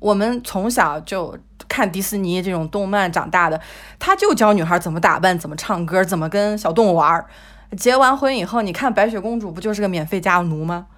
[0.01, 1.39] 我们从小就。
[1.69, 3.61] 看迪士尼这种动漫长大的，
[3.97, 7.25] 他就教女孩怎么打扮、怎么唱歌、怎么跟小动物玩儿。
[7.77, 10.89] 结完婚以后，你看白雪公主不就是个免费家奴吗？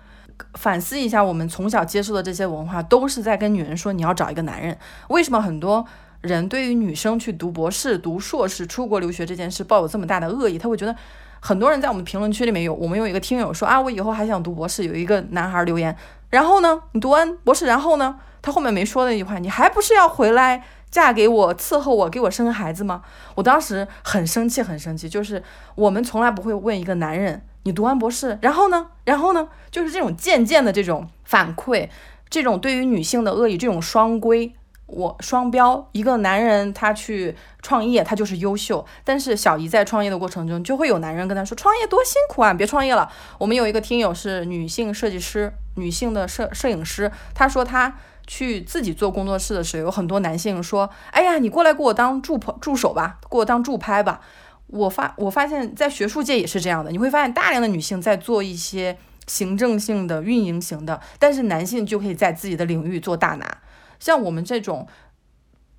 [0.55, 4.75] 反思一下，我们从小接受的这些文化，都是在跟女人说你要找一个男人。
[5.09, 5.85] 为什么很多
[6.23, 10.57] 人对于女生去读博士、读硕士、出国留学这件事抱有这么大的恶意？
[10.57, 10.97] 他会觉得，
[11.45, 14.85] 很多人在我们评论区里面有，我们有一个听友说啊，我以后还想读博士。
[14.85, 15.95] 有一个男孩留言，
[16.31, 18.17] 然后呢，你读完博士，然后呢？
[18.41, 23.03] 他后面没说那句话，你还不是要回来嫁给我，伺候我，给我生孩子吗？
[23.35, 25.09] 我当时很生气，很生气。
[25.09, 25.43] 就是
[25.75, 28.87] 我们从来不会问一个男人，你读完博士，然后呢？
[29.05, 29.49] 然后呢？
[29.73, 31.89] 就是这种渐渐的这种反馈，
[32.31, 34.55] 这种对于女性的恶意，这种双规，
[34.93, 35.89] 我双标。
[35.93, 43.11] 一个男人他去创业，他就是优秀，但是小姨在创业的过程中，就会有男人跟他说，创业多辛苦啊，别创业了。
[43.39, 47.95] 我们有一个听友是女性设计师，女性的摄摄影师，她说她。
[48.25, 54.21] 去自己做工作室的时候，有很多男性说：“哎呀，你过来给我当助助助手吧，给我当助拍吧。”
[54.69, 56.93] 我发我发现，在学术界也是这样的。
[56.93, 63.59] 你会发现，大量的女性在做一些行政性的、运营型的，但是男性就可以在自己的领域做大拿。
[64.03, 64.89] 像我们这种，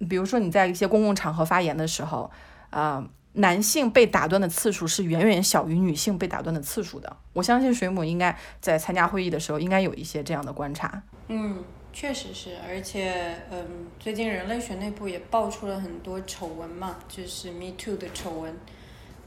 [0.09, 2.31] 比如说你在一些公共场合发言的时候，
[2.69, 7.17] 啊，男性被打断的次数是远远小于女性被打断的次数的。
[7.33, 11.03] 我相信水母应该在参加会议的时候，应该有一些这样的观察。
[11.27, 11.61] 嗯。
[11.95, 18.51] 确实是，而且，嗯，最近人类学内部也爆出了很多丑闻嘛，就是 Me Too 的丑闻，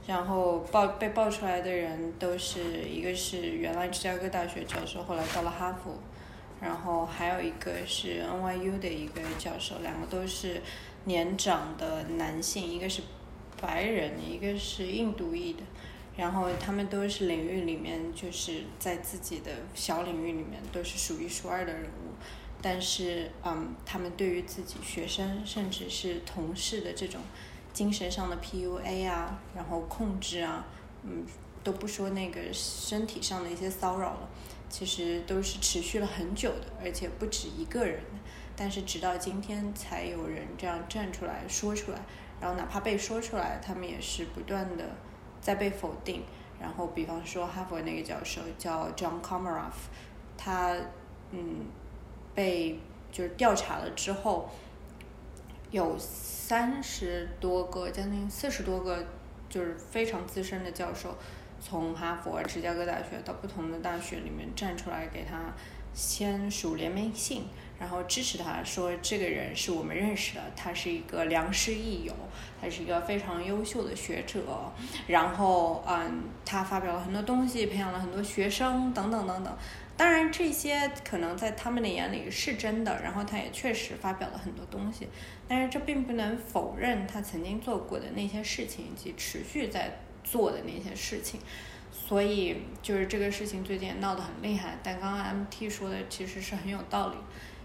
[0.04, 5.96] 然后爆被爆出来的人都是一个是原来芝加哥大学教授，后来到了哈佛，
[6.60, 10.62] 然后还有一个是 NYU 的一个教授，两个都是
[11.04, 13.02] 年长的男性，一个是
[13.60, 15.62] 白人，一个是印度裔的，
[16.16, 22.14] 然后他们都是领域里面就是在自己的小领域里面都是数一数二的人物。
[22.62, 27.20] 但是，嗯，他们对于自己学生甚至是同事的这种
[27.72, 30.66] 精神上的 PUA 啊，然后控制啊，
[31.04, 31.24] 嗯，
[31.62, 34.28] 都不说那个身体上的一些骚扰了，
[34.68, 38.00] 其实都是持续了很久的，而且不止一个人。
[38.56, 41.98] 但是直到今天才有人这样站出来说出来，
[42.40, 44.84] 然后哪怕被说出来，他们也是不断的
[45.40, 46.22] 在被否定。
[46.60, 49.72] 然后，比方说哈佛那个教授叫 John Comaroff，
[50.36, 50.76] 他，
[51.30, 51.66] 嗯。
[52.34, 52.78] 被
[53.10, 54.50] 就是调查了之后，
[55.70, 59.02] 有三十多个，将近四十多个，
[59.48, 61.16] 就是非常资深的教授，
[61.68, 65.52] 从哈佛、芝加哥大学到不同的大学里面站出来给他
[65.92, 67.42] 签署联名信，
[67.80, 72.14] 然后支持他说这个人是我们认识的，他是一个良师益友，
[72.60, 74.72] 他是一个非常优秀的学者，
[75.08, 79.52] 然后嗯，他发表了很多东西，培养了很多学生，等等等等。
[79.96, 85.08] 当然，这些可能在他们的眼里是真的，然后他也确实发表了很多东西，
[85.48, 91.40] 但是这并不能否认他曾经做过的那些事情以及持续在做的那些事情。
[91.92, 94.76] 所以，就是这个事情最近闹得很厉害。
[94.82, 97.16] 但刚刚 MT 说的其实是很有道理，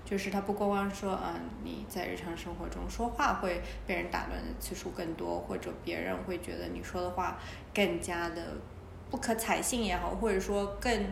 [0.05, 7.39] 就是他不光光说啊，你在日常生活中说话会被人打断的次数更多，或者别人会觉得你说的话
[7.73, 8.55] 更加的
[9.09, 11.05] 不可采信也好，或者说更。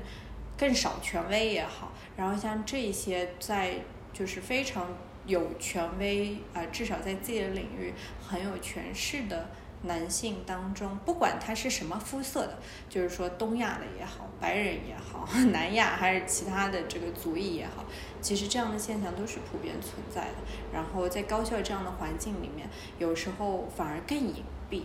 [0.60, 3.76] 更少权威也好，然后像这些在
[4.12, 4.90] 就是非常
[5.26, 9.50] 有权威啊，至少在自己的领域很有权势的
[9.84, 12.58] 男性当中，不管他是什么肤色的，
[12.90, 17.86] 就是说东亚的也好，白人也好， 南亚还是其他的这个族裔也好，
[18.22, 20.36] 其实这样的现象都是普遍存在的。
[20.74, 24.82] 然后在高校这样的环境里面，有时候反而更隐蔽。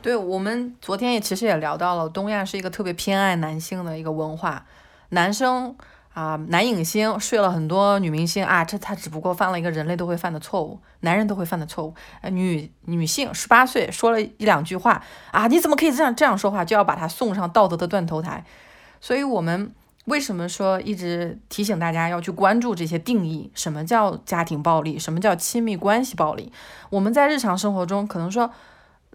[0.00, 4.64] 对我们昨天也其实也聊到了，东亚是一个特别偏爱男性的一个文化。
[5.10, 5.74] 男生
[6.18, 11.94] 啊，男影星睡了很多女明星啊，这他只不过犯了一个人类都会犯的错误，男人都会犯的错误。
[12.22, 15.00] 呃女女性十八岁说了一两句话
[15.30, 18.44] 啊，你怎么可以这样这样说话，就要把他送上道德的断头台。
[19.00, 19.72] 所以，我们
[20.06, 23.52] 为什么说一直提醒大家要去关注这些定义？
[23.54, 24.98] 什么叫家庭暴力？
[24.98, 26.52] 什么叫亲密关系暴力？
[26.90, 28.50] 我们在日常生活中可能说，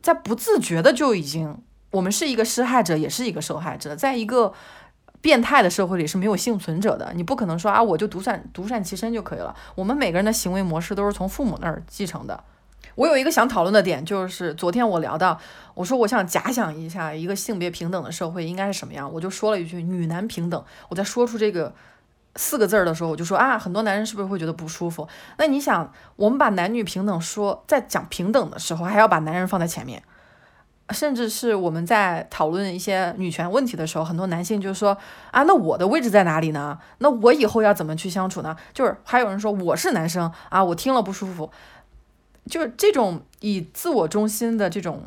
[0.01, 1.57] 在不自觉的就已经，
[1.91, 4.53] 我们是一个施害者，也是一个受害者，在一个。
[5.23, 9.55] 变态的社会里是没有幸存者的，你不可能说啊，我就独善独善其身就可以了。
[9.73, 12.43] 我们每个人的行为模式都是从父母那儿继承的。
[12.95, 15.39] 我有一个想讨论的点，就是昨天我聊到，
[15.75, 20.61] 我说我想假想一下一个性别平等的社会应该是什么样，我就说了一句女男平等。
[20.89, 21.73] 我在说出这个
[22.35, 25.07] 四个字儿的时候，我就说啊，很多男人是不是会觉得不舒服？
[25.37, 30.03] 那你想，我们把男女平等说在讲平等的时候，还要把男人放在前面。
[30.93, 34.95] 甚至是我们在讨论一些女权问题的时候，很多男性就说
[35.31, 36.79] 啊，那我的位置在哪里呢？
[36.99, 38.55] 那我以后要怎么去相处呢？
[38.73, 41.49] 就是还有人说我是男生啊，我听了不舒服。
[42.45, 45.01] 就是这种以自我中心的这种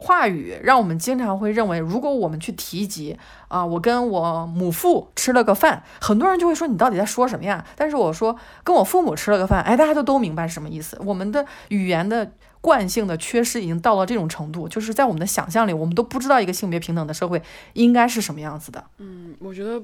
[0.00, 7.64] 话语，让我们经常会认为，如果我们去提及啊，我跟我母父吃了个饭，很多人就会说你到底在说什么呀？
[7.76, 10.98] 但是我说跟我父母吃了个饭，哎，大家都都明白什么意思。
[11.04, 12.32] 我们的语言的。
[12.62, 18.84] 惯性的缺失已经到了这种程度，就是在我们的想象里，我们都不知道一个性别平等的社会应该是什么样子的。
[18.98, 19.82] 嗯，我觉得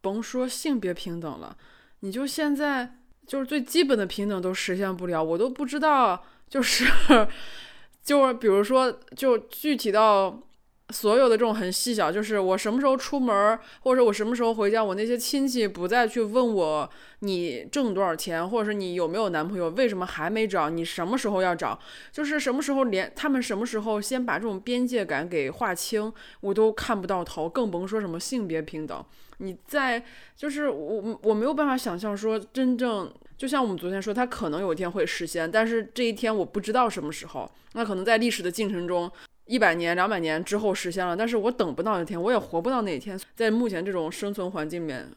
[0.00, 1.56] 甭说性别平等了，
[2.00, 6.84] 你就现在就是最基本的平等都实现不了，我都不知道，就是
[8.08, 10.42] 就是比如说，就具体到。
[10.90, 21.78] 所有的这种很细小，就是我什么时候出门，或者我什么时候回家，我那些亲戚不再去问我你挣多少钱，或者是你有没有男朋友，为什么还没找，你什么时候要找，
[22.10, 29.04] 就是什么时候连他们什么时候先把这种边界感给划清，我都看不到头，更甭说什么性别平等。
[29.40, 30.02] 你在
[30.34, 39.10] 就是我我没有办法想象说真正就像我们昨天说，他可能有一天会实现，但是这一天我不知道什么时候，那可能在历史的进程中。
[39.46, 43.18] 一百年、两百年之后实现了，但是我等不到那天，我也活不到那一天。
[43.34, 45.10] 在目前这种生存环境里面，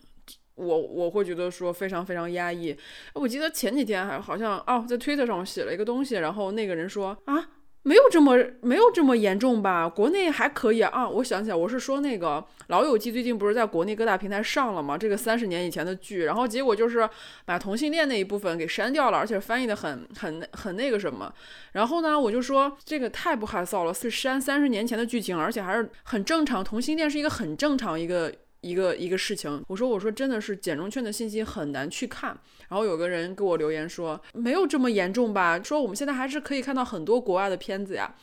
[0.55, 2.73] 我我会觉得说非常非常压抑。
[3.13, 7.45] 我记得前几天还好像哦，在推特上我写了一个东西，然后那个人说啊。
[7.83, 9.89] 没有这么没有这么严重吧？
[9.89, 11.09] 国内还可以啊。
[11.09, 14.95] 我想起来，我是说那个《老友记》最近不是在国内各大平台上了吗？
[14.97, 17.09] 这个三十年以前的剧，然后结果就是
[17.43, 21.33] 把同性恋那一部分给删掉了，而且翻译的很很很那个什么。
[21.71, 26.63] 然后呢，我就说这个太不害臊了，是删三十年前的剧情，而且还是很正常。
[26.63, 28.31] 同性恋是一个很正常一个。
[28.61, 32.29] 一个一个事情，我说我说真的是简中券的信息很难去看，
[32.69, 38.13] 然后有个人给我留言说没有这么严重吧，说我们现在还是可以看到很多国外的片子呀，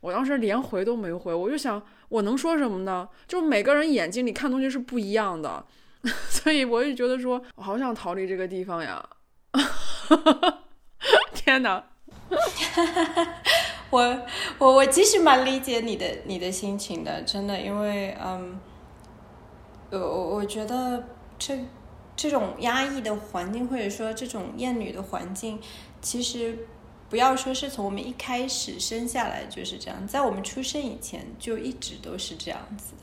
[0.00, 3.08] 我当时连回都没回，我就想我能说什么呢？
[3.28, 5.64] 就每个人眼睛里看东西是不一样的，
[6.28, 9.08] 所以我就觉得说我好想逃离这个地方呀，
[11.32, 11.84] 天哪，
[13.90, 14.26] 我
[14.58, 18.58] 我我其实蛮理解你的你的心情的，真的，因为嗯。
[19.98, 21.04] 我我觉得
[21.38, 21.58] 这
[22.16, 25.60] 这种压抑的环境，或者说这种厌女的环境，
[26.00, 26.56] 其实
[27.10, 32.94] 不要说是从我们一开始生下来就是这样，在我们出生以前就一直都是这样子。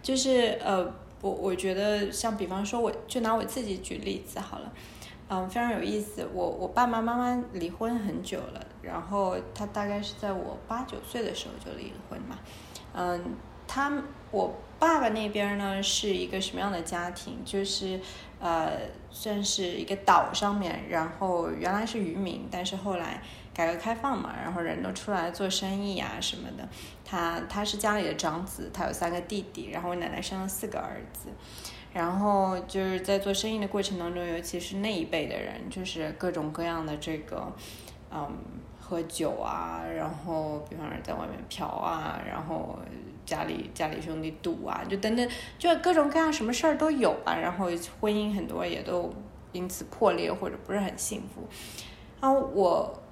[0.00, 0.84] 就是呃，
[1.20, 4.72] 我我觉得像比方说，我就拿我自己举例子好了，
[5.28, 6.26] 嗯，非常有意思。
[6.32, 12.38] 我我爸爸妈妈离婚很久了，然后他大概是在我八九岁的时候就离婚嘛，
[12.94, 13.34] 嗯，
[13.68, 13.92] 他
[14.32, 14.52] 我。
[14.80, 17.44] 爸爸那边呢是一个什么样的家庭？
[17.44, 17.98] 就是，
[18.38, 18.70] 呃，
[19.10, 23.20] 算是一个岛上面，然后原来是渔民，但是后来
[23.52, 26.68] 改革开放嘛，然后人都出来做生意啊什么的。
[27.04, 31.30] 他他是家里的长子，他有三个弟弟，然后我奶奶生了四个儿子。
[31.92, 37.52] 然后就是在做生意的过程当中，尤其是那一辈的人，就是各种各样的这个，
[38.12, 38.30] 嗯，
[38.78, 42.78] 喝酒啊，然后比方说在外面嫖啊，然后
[43.28, 47.36] 家里家里兄弟赌啊，就等等，就各种各样什么事儿都有吧。
[47.38, 47.66] 然后
[48.00, 49.12] 婚姻很多也都
[49.52, 51.46] 因此破裂或者不是很幸福。
[52.22, 53.02] 然后我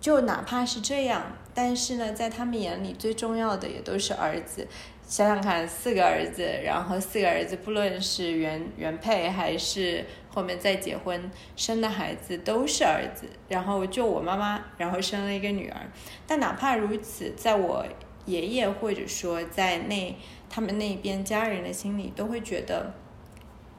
[0.00, 4.66] 就哪怕是这样，但是呢，在他们眼里最重要的也都是儿子。
[5.06, 13.26] 想想看，四个儿子，然后四个儿子，不论是原原配还是后面再结婚生的孩子，都是儿子。
[13.48, 15.80] 然后就我妈妈，然后生了一个女儿。
[16.26, 17.86] 但哪怕如此，在我
[18.28, 20.16] 爷爷或者说在那
[20.48, 22.94] 他们那边家人的心里，都会觉得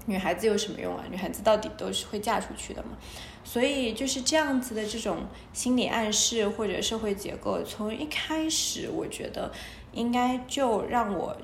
[0.06, 1.06] 女孩子有什么用啊？
[1.10, 2.98] 女孩子到底都是会嫁出去的嘛？
[3.44, 9.52] 所以就是这样子的这种心理暗示或者社会结构，从一开始我觉得。
[9.92, 11.36] 应该就让我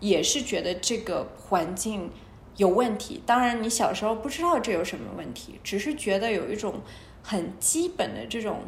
[0.00, 2.10] 也是觉得这个环境
[2.56, 3.22] 有问题。
[3.24, 6.80] 当然，你小时候不知道这有什么问题，只是觉得有一种
[7.22, 8.62] 很基本的这种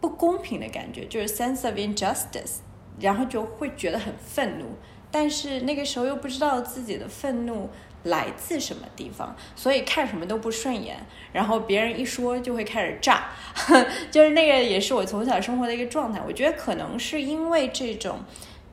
[0.00, 2.60] 不公平的感觉，就是 sense of injustice，
[3.00, 4.66] 然后就会觉得很愤怒。
[5.10, 7.70] 但是那个时候又不知道自己的愤怒
[8.04, 10.98] 来自什么地方，所以看什么都不顺眼。
[11.32, 13.30] 然后别人一说就会开始炸，
[14.10, 16.20] 就是那个也是我从小生活的一个状态。
[16.26, 18.18] 我觉得可能是因为这种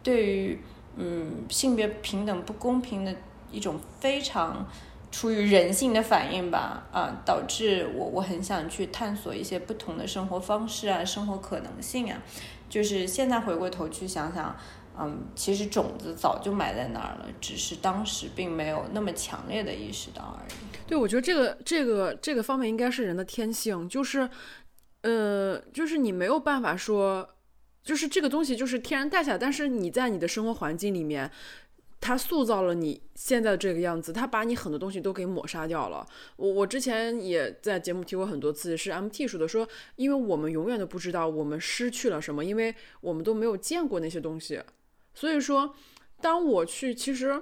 [0.04, 0.60] 对于
[0.98, 3.16] 嗯性别平等不公平的
[3.50, 4.68] 一种非常
[5.12, 12.22] 出于人性的反应吧，啊，导致我我很想去探索一些不同的生活方式啊，生活可能性啊。
[12.76, 14.54] 就是现在回过头去想想。
[14.98, 20.54] 嗯，其实种子早就埋在那儿了，只是当时并没有那么强烈的意识到而已。
[20.88, 24.30] 对，我觉得这个这个这个方面应该是人的天性，就是，
[25.02, 27.28] 呃，就是你没有办法说，
[27.84, 31.30] 就是这个东西就是天然带下来，但是你在你的生活环境里面，
[32.02, 36.06] 他塑造了你现在的这个样子，他把你很多东西都给抹杀掉了。
[36.36, 44.62] 我我之前也在节目提过很多次，是 MT 说的，说因为我们永远都不知道我们失去了什么，因为我们都没有见过那些东西。
[45.14, 45.74] 所以说，
[46.22, 47.42] 当我去，其实，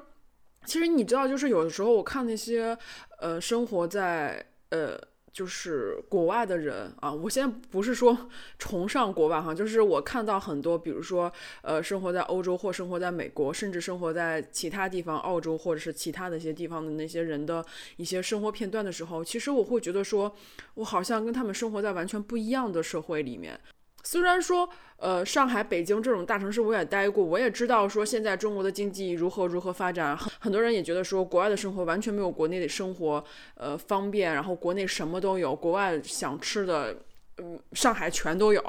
[0.66, 2.78] 其实你知道，就是有的时候我看那些，
[3.20, 4.98] 呃，生活在呃，
[5.34, 8.30] 就是国外的人啊，我现在不是说
[8.60, 17.66] 崇尚国外哈，就是我看到很多，比如说，呃，生活在欧洲或生活在美国，甚至生活在其他地方，澳洲或者是其他的一些地方的那些人的
[17.98, 20.34] 一些生活片段的时候，其实我会觉得说，
[20.76, 23.60] 我好像跟他们生活在完全不一样的社会里面。
[24.04, 30.16] 虽然说，呃，上海、北京这种大城市我也待过，我也知道说现在中国的经济如何如何发展。
[30.16, 33.24] 很很多人也觉得说国外的生活完全没有国内的生活，
[33.56, 34.34] 呃，方便。
[34.34, 36.96] 然后国内什么都有，国外想吃的，
[37.38, 38.62] 嗯，上海全都有，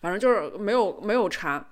[0.00, 1.64] 反正就是没有没有差。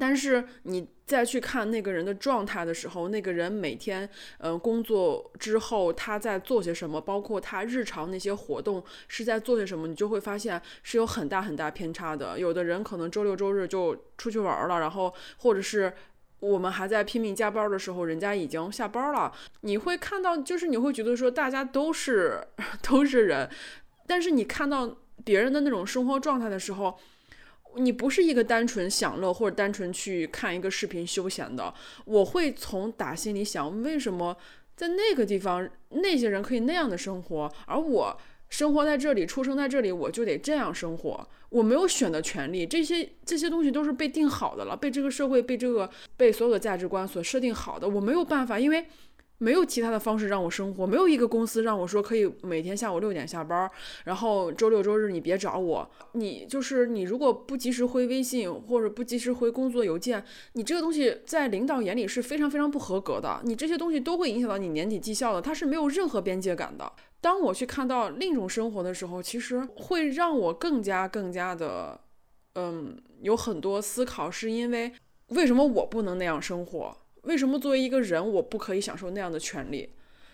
[0.00, 4.08] 但是你再去看那个人的状态的时候，那个人每天，
[4.38, 12.36] 呃，工作之后他在做些什么，包括他日常那些活动是在做些什么，你就会发现是有很大很大偏差的。
[12.36, 15.92] 有的人可能周六周日就出去玩了，然后或者是
[16.40, 19.32] 我们还在拼命加班的时候，人家已经下班了。
[19.60, 22.44] 你会看到，就是你会觉得说大家都是
[22.82, 23.48] 都是人，
[24.08, 26.98] 但是你看到别人的那种生活状态的时候。
[27.76, 31.72] 你不是一个单纯享乐或者单纯去看一个视频休闲的，
[32.04, 34.36] 我会从打心里想，为什么
[34.74, 38.18] 在那个地方那些人可以那样的生活，而我
[38.48, 48.86] 生活在这里，出生在这里，我就得这样生活，我没有选的权利，这些这些东西都是被定好的了，被这个社会被这个被所有的价值观所设定好的，我没有办法，因为。
[49.38, 53.70] 没有其他的方式让我生活，没有一个公司让我说可以每天下午六点下班，
[54.04, 55.90] 然后周六周日你别找我。
[56.12, 60.24] 你就是你，如果不及时回微信或者不及时回工作邮件，
[60.54, 63.40] 你这个东西在领导眼里是非常非常不合格的。
[63.44, 66.90] 你这些东西都会影响到你年底绩效的，它是没有任何边界感的。
[67.20, 72.00] 当我去看到另一种生活的时候，其实会让我更加更加的，
[72.54, 74.92] 嗯，有很多思考，是因为
[75.28, 76.96] 为什么我不能那样生活？
[77.26, 79.88] 为什么作为一个人，我不可以享受那样的权利？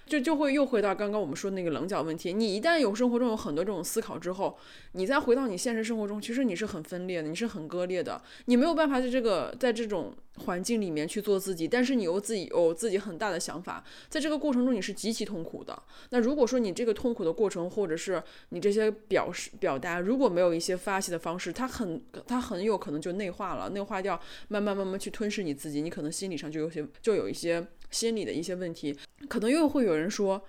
[0.04, 2.32] 就就会又回到刚刚我们说那个棱角问题。
[2.32, 4.58] 你一旦有生活中有很多这种思考之后，
[4.92, 15.82] 你再回到你现实生活中，其实你是很分裂的，你是很割裂的，你没有办法在这个在这种环境里面去做自己，但是你又自己有自己很大的想法，在这个过程中你是极其痛苦的。
[16.10, 27.66] 那如果说你这个痛苦的过程，或者是你这些表示表达，如果没有一些发泄的方式，它很它很有可能就内化了，内化掉，慢慢慢慢去吞噬你自己，你可能心理上就有些就有一些。
[27.92, 28.96] 心理的一些问题，
[29.28, 30.42] 可能又会有人说，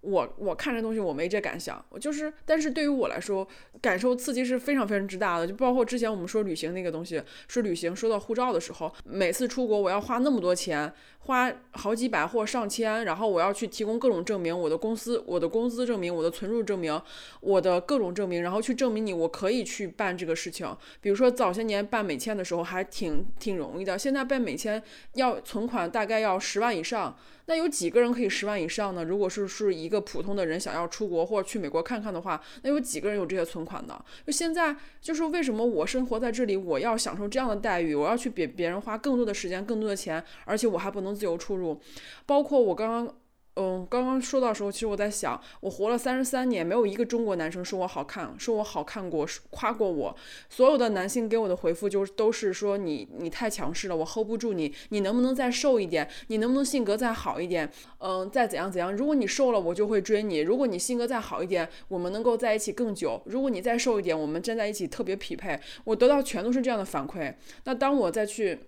[0.00, 3.46] 我我看这东西我没这感想，我就是，但是对于我来说，
[3.82, 5.46] 感受刺激是非常非常之大的。
[5.46, 16.98] 就包括之前我们说旅行那个东西，说旅行说到护照的时候，每次出国我要花那么多钱，花好几百或上千，然后我要去提供各种证明，我的公司、我的工资证明、我的存入证明、
[17.40, 20.74] 我的各种证明，然后去证明你我可以去办这个事情。
[21.02, 24.82] 比如说早些年办美签的时候还挺挺容易的，现在办美签
[25.12, 27.14] 要存款大概要十万以上。
[27.50, 29.02] 那有几个人可以十万以上呢？
[29.02, 34.04] 如果是是一个普通的人想要出国或者去美国看看的话，那有几个人有这些存款呢？
[34.24, 41.80] 就现在就是为什么我生活在这里，我要享受这样的待遇，我要去比别人花更多的时间、更多的钱，而且我还不能自由出入，
[42.24, 43.14] 包括我刚刚。
[43.60, 50.16] 嗯，刚刚说到时候，其实我在想，我活了三十三年，没有一个中国男生说我好看，说我好看过，夸过我。
[50.48, 56.08] 所有的男性给我的回复就都是说你你太强势了，我 hold 不住你，你能不能再瘦一点？
[56.28, 57.70] 你能不能性格再好一点？
[57.98, 58.90] 嗯，再怎样怎样？
[58.96, 65.60] 如果你瘦了，我就会追你；如果你性格再好一点，我们能够在一起更久；如果你再瘦一点，我们站在一起特别匹配。
[65.84, 67.34] 我得到全都是这样的反馈。
[67.64, 68.58] 那当我再去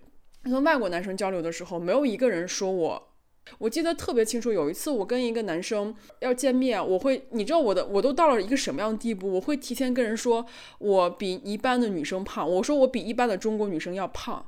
[0.43, 3.12] 跟外国男生交流的时候，没有一个人说我。
[3.57, 9.31] 我记得特别清楚，有一次我跟一个男生要见面，我会，你知道我的，我都到了一个什么样的地步？
[9.33, 10.45] 我会提前跟人说，
[10.79, 14.45] 我比一般的女生胖，我说我比一般的中国女生要胖。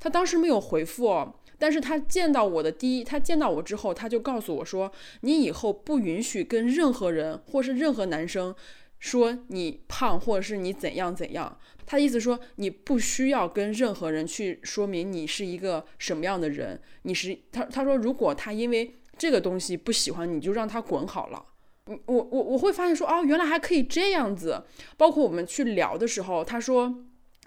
[0.00, 4.90] 他当时没有回复，但是他见到我的第一，他见到我之后，他就告诉我说，
[5.20, 8.54] 你以后不允许跟任何人或是任何男生。
[9.00, 11.56] 说你胖，或者是你怎样怎样，
[11.90, 21.42] 他的意思说你不需要跟任何人去说明你是一个什么样的人，你是他他说如果他因为这个东西不喜欢你，就让他滚好了。
[21.86, 24.62] 我我我会发现说哦，原来还可以这样子。
[24.98, 26.94] 包括我们去聊的时候，他说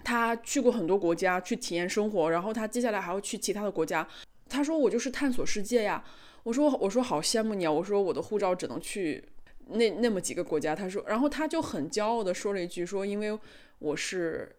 [0.02, 4.04] 他去过很多国家去体验生活，然后他接下来还要去其他的国家。
[4.48, 6.02] 他说我就是探索世界呀。
[6.42, 7.70] 我说我说好羡慕你啊。
[7.70, 9.22] 我说我的护照只能去。
[9.68, 13.38] 那那么几个国家，他说，然后他就很骄傲的说了一句，说因为
[13.82, 14.54] 我是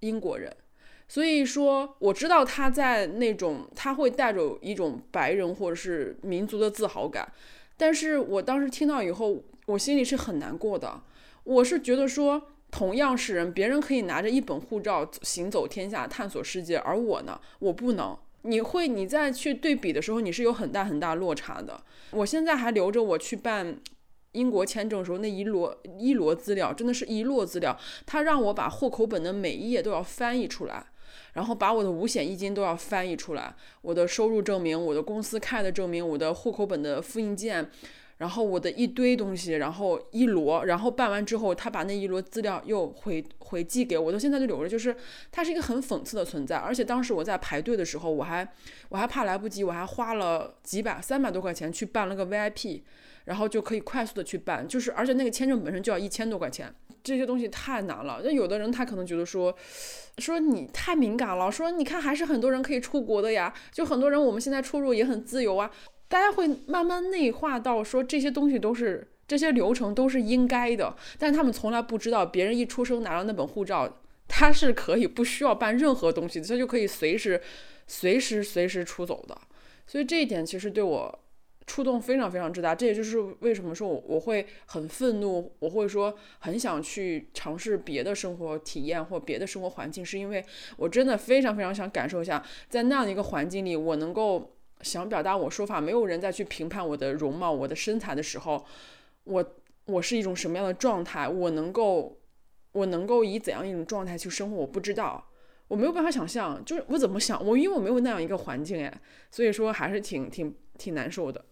[0.00, 0.54] 英国人，
[1.08, 7.32] 所以说我知道他在那种他会带着一种白人或者是民族的自豪感，
[7.76, 11.02] 但是我当时听到以后，我心里是很难过的，
[11.42, 18.16] 我是觉得说同样是人，别人可以拿着一本护照行走天下探索世界，而我呢，我不能。
[18.42, 21.82] 你会你在去对比的时候，你是有很大很大落差的。
[22.12, 23.80] 我现在还留着我去办。
[24.38, 27.76] 英国签证时候那一摞一摞资料，真的是一摞资料。
[28.06, 30.86] 他让我把户口本的每一页都要翻译出来，
[31.32, 37.68] 然后把我的五险一金都要翻译出来，我的收入证明、我的公司开的证明、我的户口本的复印件，
[38.18, 44.68] 然后我的一堆东西，然后一摞，然后办完之后，他把那一摞资料又回回寄给我，到现在就留着。
[44.68, 44.94] 就是
[45.30, 46.56] 它是一个很讽刺的存在。
[46.56, 48.46] 而且当时我在排队的时候，我还
[48.88, 52.82] 我还怕来不及，我还花了几百三百多块钱去办了个 VIP。
[53.28, 56.74] 然后就可以快速的去办，就是而且那个签证本身就要一千多块钱，
[57.04, 58.22] 这些东西太难了。
[58.24, 59.54] 那有的人他可能觉得说，
[60.16, 65.70] 说你太敏感了，说你看还是很多人可以出国的呀，就很多人我们现在出入也很自由啊。
[66.08, 77.38] 大家会慢慢内化到说这些东西都是这些流程都是应该的，但他们从来不知道别人一出生拿到那本护照，他是可以不需要办任何东西，他就可以随时
[77.86, 79.36] 随时随时出走的。
[79.86, 81.18] 所以这一点其实对我。
[81.68, 90.42] 触动非常非常之大，这也就是为什么说我我会很愤怒，我会说很想去尝试别的生活体验或别的生活环境，是因为
[90.78, 98.64] 我真的非常非常想感受一下，在那样的一个环境里，我能够想表达我说法，没有人再去评判我的容貌、我的身材的时候，
[99.24, 99.44] 我
[99.84, 101.28] 我是一种什么样的状态？
[101.28, 102.18] 我能够
[102.72, 104.56] 我能够以怎样一种状态去生活？
[104.56, 105.30] 我不知道，
[105.68, 109.00] 我没有办法想象，就是我怎么想，我因为我没有那样一个环境哎，
[109.30, 111.44] 所以说还是挺挺挺难受的。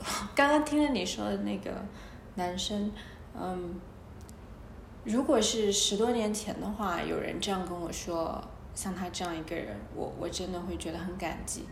[0.34, 1.70] 刚刚听了你说的那个
[2.36, 2.92] 男生，
[3.34, 3.80] 嗯，
[5.04, 8.42] 如果是十多年前的话，有人这样跟我说，
[8.74, 11.64] 像他这样一个人，我我真的会觉得很感激。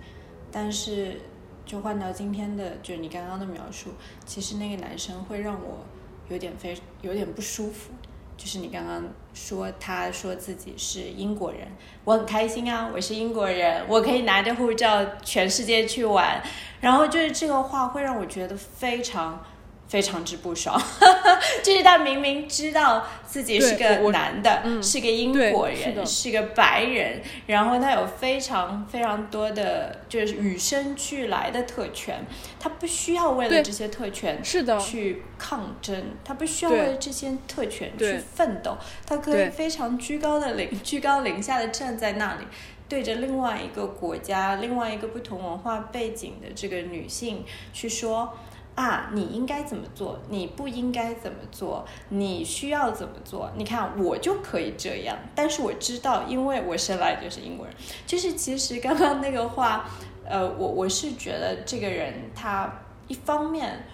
[0.50, 1.20] 但是，
[1.64, 3.90] 就换到今天的，就是你刚刚的描述，
[4.24, 5.84] 其实那个男生会让我
[6.28, 7.90] 有点非有点不舒服。
[8.36, 9.02] 就是你刚刚
[9.34, 11.66] 说，他说自己是英国人，
[12.04, 16.42] 我很开心啊，我是英国人，我可以拿着护照全世界去玩，
[16.80, 19.44] 然后就是这个话会让我觉得非常。
[19.88, 20.80] 非常之不爽，
[21.62, 32.26] 就是他明明知道自己是个男的，是个英国人，是个白人，然后他有非常非常多的就是与生俱来的特权，
[32.58, 34.76] 他不需要为了这些特权是的。
[34.80, 38.76] 去抗争，他不需要为了这些特权去奋斗，
[39.06, 42.44] 他可以非常居高的临 居高临下的站在那里，
[42.88, 48.36] 对着另外一个国家、另外一个不同文化背景的这个女性去说。
[48.76, 53.50] 啊，你应该怎么做，你不应该怎么做，你需要怎么做？
[53.56, 57.74] 你看我就可以这样，但是我知道，因为我生来就是英国人，
[58.06, 59.90] 就是其实刚刚那个话，
[60.24, 62.72] 呃，我我是觉得这个人他
[63.08, 63.84] 一方面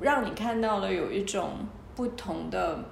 [0.00, 1.52] 让你看到了有一种
[1.96, 2.84] 不同的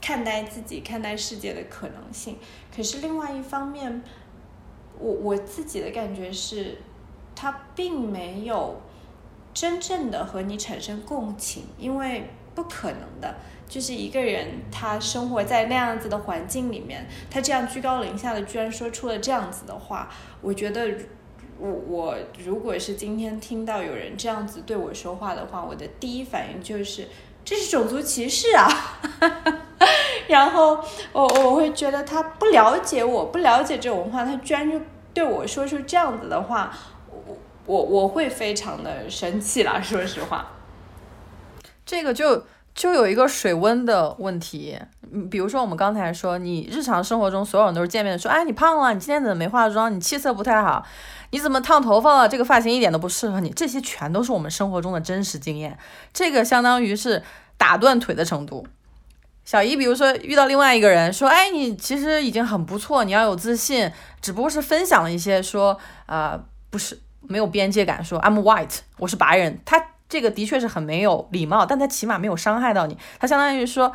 [0.00, 2.38] 看待自己、看待世界的可能性，
[2.74, 4.02] 可是另外一方面。
[4.98, 6.78] 我我自己的感觉是，
[7.34, 8.80] 他并没有
[9.54, 13.34] 真正的和你产生共情，因为不可能的。
[13.68, 20.10] 就是一个人，他生活在那样子的环境里面，他这样居高临下的居然说出了这样子的话，
[20.42, 20.90] 我觉得，
[21.58, 27.08] 我我如果是今天听到有人这样子对我说话的话，我的第一反应就是
[27.42, 28.68] 这是种族歧视啊。
[30.28, 30.78] 然后
[31.12, 34.78] 我我会觉得他不了解我，不了解这种文化，他居然就
[35.14, 36.70] 对我说出这样子的话，
[37.66, 40.46] 我我会非常的生气啦，说实话。
[41.84, 42.44] 这个就
[42.74, 44.78] 就有一个水温的问题，
[45.12, 49.94] 嗯，比如说我们刚才说，你日常生活中所有人都是见面说，哎，你胖了，你今天怎么没化妆？
[49.94, 50.84] 你气色不太好，
[51.30, 52.28] 你怎么烫头发了？
[52.28, 53.50] 这个发型一点都不适合你。
[53.50, 55.78] 这些全都是我们生活中的真实经验，
[56.12, 57.22] 这个相当于是
[57.56, 58.66] 打断腿的程度。
[59.44, 63.90] 小姨，比如说遇到另外一个人，说，哎，你其实已经很不错，你要有自信，
[64.20, 66.40] 只不过是分享了一些，说，啊，
[66.70, 73.92] 不是没有边界感，说 I'm white，我是白人，他这个的确是很没有礼貌，但他起码没有伤害到你，他相当于说。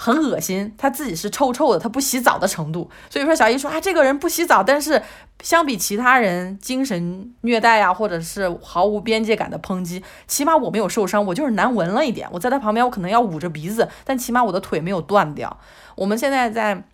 [0.00, 2.88] 很恶心，他自己是臭臭的，他不洗澡的程度。
[3.10, 5.02] 所以说小姨说啊，这个人不洗澡，但是
[5.42, 12.28] 相比其他人精神虐待啊，或者是毫无边界感的抨击，起码我没有受伤，我就是难闻了一点。
[12.30, 15.58] 我在他旁边，我可能要捂着鼻子，但起码我的腿没有断掉。
[15.96, 16.84] 我们现在在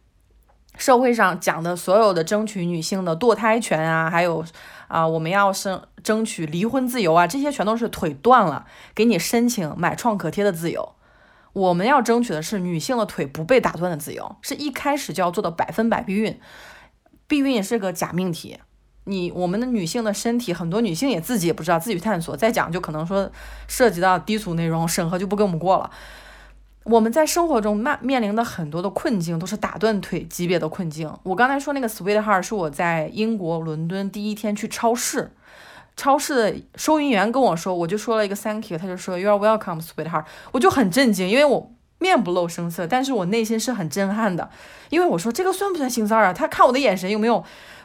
[0.79, 4.43] 社会上讲的所有的争取女性的堕胎权啊，还有
[4.95, 8.65] 啊，我们要生争取离婚自由啊，这些全都是腿断了
[8.95, 10.95] 给你申请买创可贴的自由。
[11.53, 16.39] 我们要争取的是女性的腿不被打断的自由，是一开始就要做到百分百避孕。
[17.27, 18.59] 避孕是个假命题，
[19.05, 22.37] 你我们的女性的身体，很多女性也自己也不知道，自己探索。
[22.37, 23.29] 再讲就可能说
[23.67, 25.91] 涉及到低俗内容，审核就不给我们过了。
[26.85, 31.11] 我们在生活中面面临的很多的困境都是打断腿级别的困境。
[31.23, 35.33] 我刚才说那个 sweetheart 是我在英国伦敦第一天去超市。
[35.97, 40.25] 超市的收银员跟我说，我就说了一个 thank you，他就说 you are welcome, sweetheart。
[40.51, 44.51] 我就很震惊，因为我面不露声色，但是我内心是很震撼的，
[44.91, 46.35] 因为我说这个算不算性骚扰？
[46.35, 47.43] 他看我的眼神有没有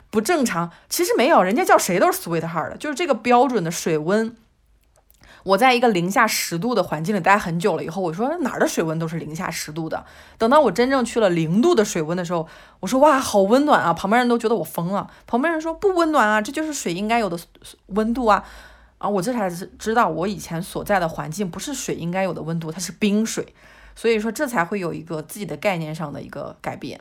[0.09, 0.69] 不正常？
[0.89, 4.35] 其实没有，人家叫谁都是 sweetheart 的，就是这个标准的水温。
[5.43, 10.05] 我在一个零下十度的环境里待很久了以后，我说哪儿的水温都是零下十度的。
[10.37, 12.47] 等到我真正去了零度的水温的时候，
[12.81, 13.93] 我说哇，好温暖啊！
[13.93, 15.09] 旁边人都觉得我疯了。
[15.25, 17.39] 旁边人说不温暖啊，这就是水应该有的
[17.87, 18.43] 温度啊。
[18.97, 23.53] 啊，我这才是知道我以前所在的环境不是水应该有的温度，它是冰水。
[23.95, 26.99] 所以说这才会有一个自己的概念上的一个改变。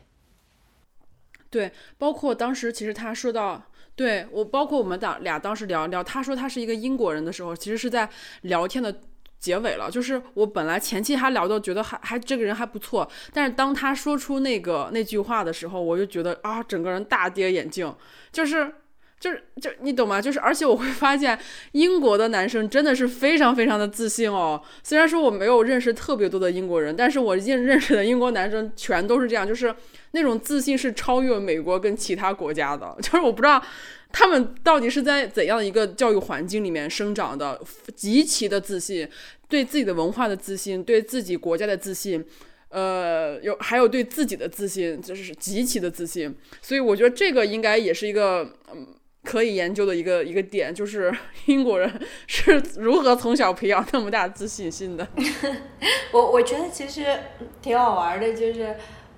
[1.51, 3.64] 对，包括当时其实他说到。
[3.99, 8.09] 对我，包括我们俩俩当时聊聊，他说他是一个英国人的时候，其实是在
[8.42, 9.01] 聊天的
[9.40, 9.90] 结尾了。
[9.90, 17.92] 就是我本来前期还聊到觉得还还这个人还不错，但是当他说出那个那句话的时候，我就觉得啊，整个人大跌眼镜，
[18.30, 18.72] 就是。
[19.21, 20.23] 就是就你懂吗？
[20.23, 21.37] 就是而且我会发现
[21.73, 24.62] 英国的男生真的是非常非常的自信哦。
[24.85, 29.75] 虽然说我没有认识特别多的英国人，但是我认认识的英国男生全都是这样，就是
[30.12, 32.97] 那种自信是超越美国跟其他国家的。
[33.03, 33.61] 就是我不知道
[34.12, 37.61] 他们到底是在怎样一个教育环境里面生长的，
[37.97, 39.09] 极其的自信，
[39.49, 42.25] 对自己的文化的自信，对自己国家的自信，
[42.69, 46.33] 呃，有还有对自己的自信，就是极其的自信。
[46.62, 48.87] 所以我觉得这个应该也是一个嗯。
[49.29, 51.14] 可以研究的一个一个点就是
[51.45, 55.07] 英国人是如何从小培养那么大自信心的。
[56.12, 57.05] 我我觉得其实
[57.61, 58.74] 挺好玩的，就是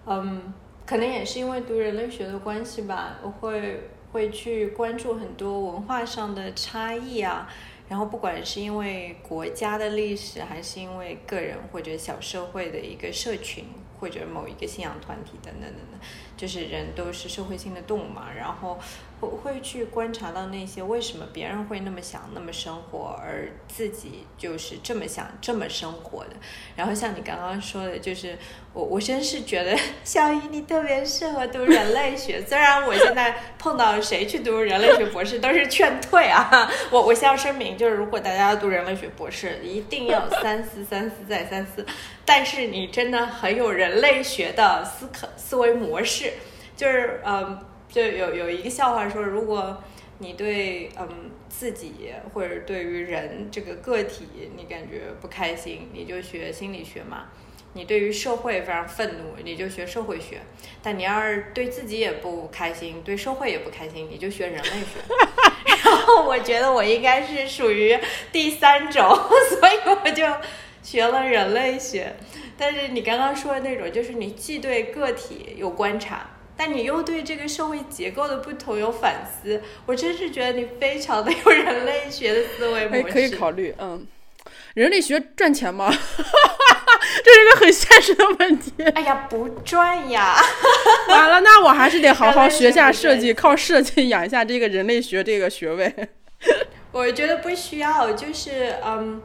[0.07, 0.53] 嗯，
[0.85, 7.49] 可能也是因为读人类学的关系吧，我会会去关注很多文化上的差异啊。
[7.89, 13.65] 然后不管是因为国家的历史，还是因为个人或者小社会的一个社群，
[14.01, 16.01] 或者某一个信仰团体等等等等，
[16.37, 18.77] 就是人都是社会性的动物嘛，然后。
[19.21, 26.31] 会会去观察到那些为什么别人会那么想那么生活，而自己就是这么想这么生活的。
[26.75, 28.37] 然后像你刚刚说的，就是
[28.73, 32.43] 我我真是觉得 小姨你特别适合读人类学。
[32.47, 36.71] 虽然我现在碰到谁去读人类学博士都是劝退啊。
[36.91, 41.85] 我我先要声明，就是如果大家要读人类学博士，一定要三思三思再三思。
[42.25, 46.33] 但是你真的很有人类学的思考思维模式，
[46.75, 47.67] 就是嗯。
[47.91, 49.83] 就有有一个笑话说，如果
[50.19, 54.27] 你对嗯自己或者对于人这个个体
[54.57, 57.25] 你感觉不开心，你就学心理学嘛。
[57.73, 60.39] 你对于社会非常愤怒，你就学社会学；
[60.83, 64.99] 但你要是对自己也不开心，对社会也不开心，你就学人类学。
[65.85, 67.97] 然后我觉得我应该是属于
[68.33, 69.09] 第三种，
[69.51, 70.27] 所以我就
[70.83, 72.13] 学了人类学。
[72.59, 76.29] 但是你刚刚说的那种，就是你既对个体有观察，
[76.61, 79.63] 但你又对这个社会结构的不同有反思。
[79.87, 83.03] 我真是觉得你非常的有人类学的思维模式。
[83.05, 84.07] 可以考虑，嗯。
[84.75, 85.89] 人类学赚钱吗？
[87.25, 88.73] 这是一个很现实的问题。
[88.95, 90.37] 哎呀，不赚呀！
[91.09, 95.93] 完了，那我还是得好好学下设计，靠设计养一下这个人类学这个学位。
[96.93, 99.23] 我觉得不需要，就是嗯，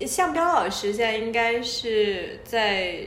[0.00, 3.06] 向彪老师现在应该是在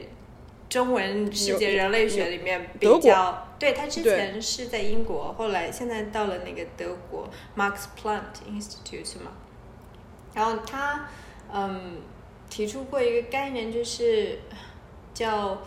[0.68, 9.32] 中文世界人类学里面比较，对他之前是在英国，后来现在到了那个德国 Max Planck Institute 嘛，
[10.34, 11.08] 然后他。
[11.50, 12.02] 嗯，
[12.50, 14.38] 提出过一个概念，就是
[15.14, 15.62] 叫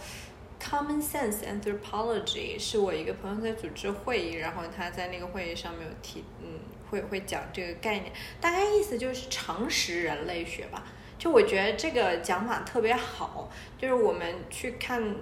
[0.62, 6.60] common sense anthropology，是我一个朋友在组织会议，然后他在那个会议上面有提，嗯，
[6.92, 10.84] 会会讲这个概念，大概意思就是常识人类学吧。
[11.22, 13.48] 就我觉得这个讲法特别好，
[13.78, 15.18] 就是我们去看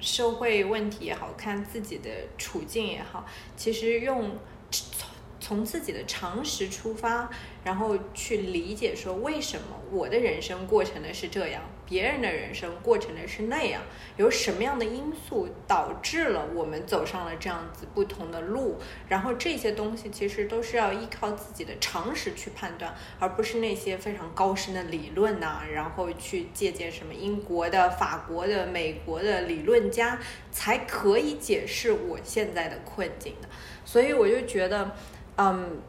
[0.00, 3.24] 社会问题也好看自己的处境也好，
[3.56, 4.36] 其实用
[4.72, 7.30] 从从自己的常识出发。
[7.62, 13.80] 然后去理解说，为什么我的人生过程的是这样，别人的人生过程的是那样，
[14.16, 18.76] 有什么样的因素导致了我们走上了这样子不同的路？
[19.08, 30.18] 然后这些东西其实都是要依靠自己的常识去判断，而不是那些非常高深的理论呐，然后去借鉴什么英国的、法国的、美国的理论家
[30.50, 33.48] 才可以解释我现在的困境的。
[33.84, 34.90] 所以我就觉得，
[35.36, 35.80] 嗯。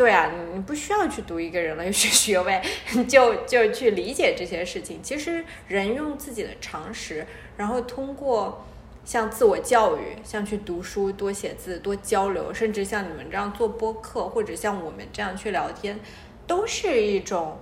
[0.00, 2.62] 对啊，你不需要去读一个人类学学位，
[3.06, 5.02] 就就去理解这些事情。
[5.02, 7.26] 其实人用自己的常识，
[7.58, 8.64] 然后通过
[9.04, 16.00] 像自我教育，像去读书、多写字、多交流，甚至像你们这样做播客，或者像我们这样去聊天，
[16.46, 17.58] 都是一种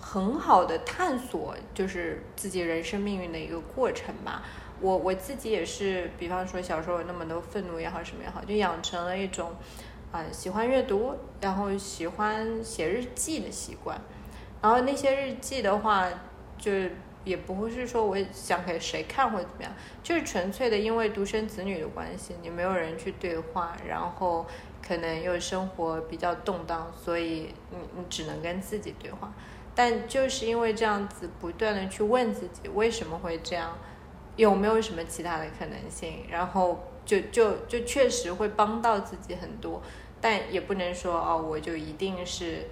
[0.00, 4.42] 很好的探索，就是自己人生命运的一个过程吧。
[4.80, 9.54] 我我自己也是，比方说小时候有那么多愤怒也好，什么也好，就养成了一种。
[10.12, 13.98] 啊，喜欢阅读，然后喜欢写日记的习惯，
[14.60, 16.06] 然后那些日记的话，
[16.58, 16.70] 就
[17.24, 24.46] 也不会是说我想给谁看或者怎么样，就是纯粹的因为独生子女的关系，你没有人去对话，然后
[24.86, 29.32] 可能又生活比较动荡，所以你你只能跟自己对话。
[29.74, 33.78] 但就是因为这样子，不断的去问自己为什么会这样，
[34.36, 39.82] 有没有什么其他的可能性，然后就就就确实会帮到自己很多。
[40.20, 42.68] 但也不能说哦，我就一定是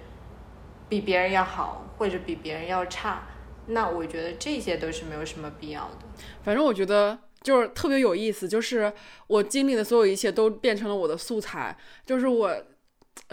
[0.87, 3.23] 比别人要好，或者比别人要差。
[3.67, 5.97] 那我觉得这些都是没有什么必要的。
[6.43, 8.93] 反正我觉得就是特别有意思，就是
[9.27, 11.77] 我经历的所有一切都变成了我的素材。
[12.05, 12.55] 就是我，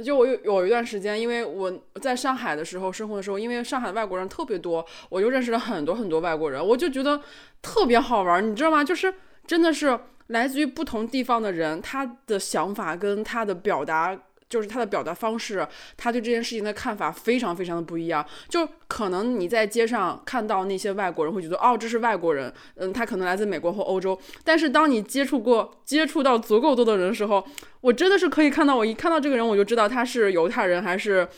[0.04, 1.72] 就我有有一段时间，因为我
[2.02, 7.20] 在上海的时候生活的时候，因为上海外国人特别多，我就认识了很多很多外国人，我就觉得
[7.62, 8.82] 特别好玩，你知道吗？
[8.82, 9.14] 就是
[9.46, 9.96] 真的是。
[10.28, 14.18] 来自于不同地方的人，他的想法跟他的表达，
[14.48, 15.66] 就是他的表达方式，
[15.96, 18.24] 他对这件事情的看法非常非常的不一样。
[18.48, 24.18] 就可能你在街上看到那些外国人，会觉得哦，这是外国人，嗯，他可能来自美国或欧洲。
[24.44, 27.46] 但是当你接触过、接触到足够多的人的时候，
[27.80, 31.28] 我真的是可以看到，我一看到这个人，我就知道他是犹太人还是。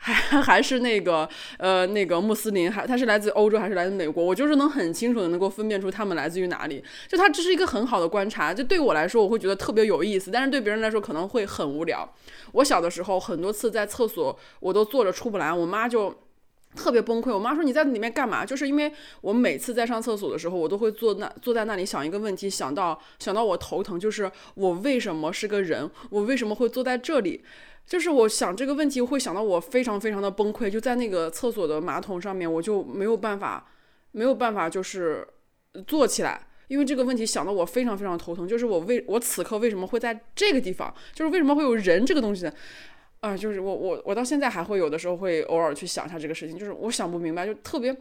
[0.00, 1.28] 还 还是那个
[1.58, 4.24] 呃那个穆斯林，还他是来自欧洲还是来自美国？
[4.24, 6.82] 我就是能很清楚的能够分辨出他们来自于哪里。
[7.08, 12.08] 就他这是一个很好的观察，就对我来说我会觉得特别有意思，但是对别人来说可能会很无聊。
[12.52, 16.14] 我小的时候很多次在厕所我都坐着出不来，我妈就
[16.76, 17.32] 特别崩溃。
[17.34, 18.46] 我妈说你在里面干嘛？
[18.46, 25.90] 就是因为我每次在上厕所的时候，我都会坐那坐在那里想一个问题，想到想到我头疼，就是我为什么是个人？
[26.10, 27.42] 我为什么会坐在这里？
[27.88, 33.66] 就是我想这个问题，会想到我非常非常的崩溃，就在那个厕所的马桶上面，我就没有办法，
[34.12, 35.26] 没有办法就是
[35.86, 38.46] 坐起来，因为这个问题想到我非常非常头疼。
[38.46, 40.94] 就是我为我此刻为什么会在这个地方？
[41.14, 42.52] 就是为什么会有人这个东西呢？
[43.20, 47.96] 啊，就是我我我到现在还会有的时候会偶尔去想一下这个事情，就是我想不明白，就特别。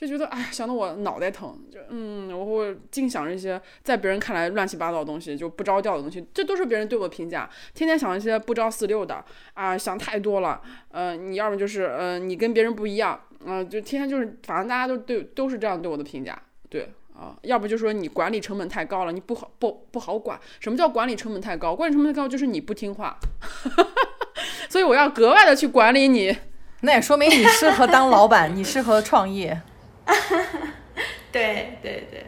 [0.00, 7.46] 就觉得哎，想得我脑袋疼，就嗯，我会净想一些在别人看来乱七八糟的东西，就不着调的东西，这都是别人对我评价。
[7.74, 9.22] 天天想一些不着四六的
[9.52, 10.62] 啊，想太多了。
[10.90, 16.40] 呃，你要么就是呃，你跟别人不一样，嗯，就天天就是，反正大家都对都是这样对我的评价，
[16.70, 20.40] 对啊，要不就说你管理成本太高了，你不好不不好管。
[20.60, 21.76] 什么叫管理成本太高？
[21.76, 23.18] 管理成本太高就是你不听话。
[24.70, 26.34] 所以我要格外的去管理你。
[26.82, 29.60] 那也说明你适合当老板，你适合创业。
[31.32, 32.26] 对对对，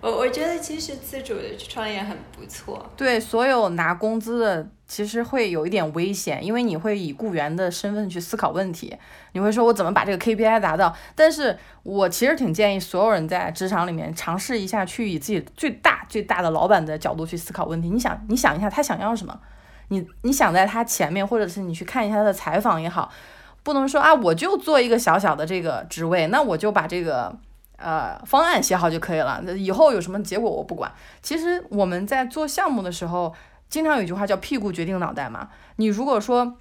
[0.00, 2.90] 我我觉得其实自主的去创业很不错。
[2.96, 8.96] 对，所有拿工资的其实会有一点危险，因为你会以雇员的身份去思考问题，
[9.32, 10.94] 你会说我怎么把这个 KPI 达到？
[11.14, 17.90] 但是我其实挺建议所有人在职场里面尝试一下，去以自己最大最大的老板的角度去思考问题。
[17.90, 19.40] 你想，你想一下他想要什么？
[19.88, 23.12] 你你想在他前面，或者是你去看一下他的采访也好。
[23.64, 27.32] 不能说啊，我就做一个小小的这个职位，那我就把这个
[27.76, 29.40] 呃方案写好就可以了。
[29.56, 30.92] 以后有什么结果我不管。
[31.22, 33.32] 其实我们在做项目的时候，
[33.68, 35.48] 经常有一句话叫“屁股决定脑袋”嘛。
[35.76, 36.56] 你如果说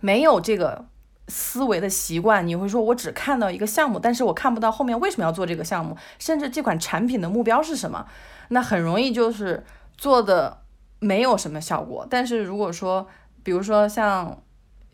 [0.00, 0.86] 没有这个
[1.28, 8.06] 思维的习惯，你会说我只看到一个项目，但是我看不到后面为什么要做这个项目，甚至这款产品的目标是什么，
[8.48, 9.62] 那很容易就是
[9.98, 10.62] 做的
[11.00, 12.06] 没有什么效果。
[12.08, 13.06] 但是如果说，
[13.42, 14.38] 比如说像。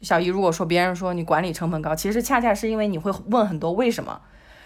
[0.02, 4.20] 小姨，如果说别人说你管理成本高，其实恰恰是因为你会问很多为什么。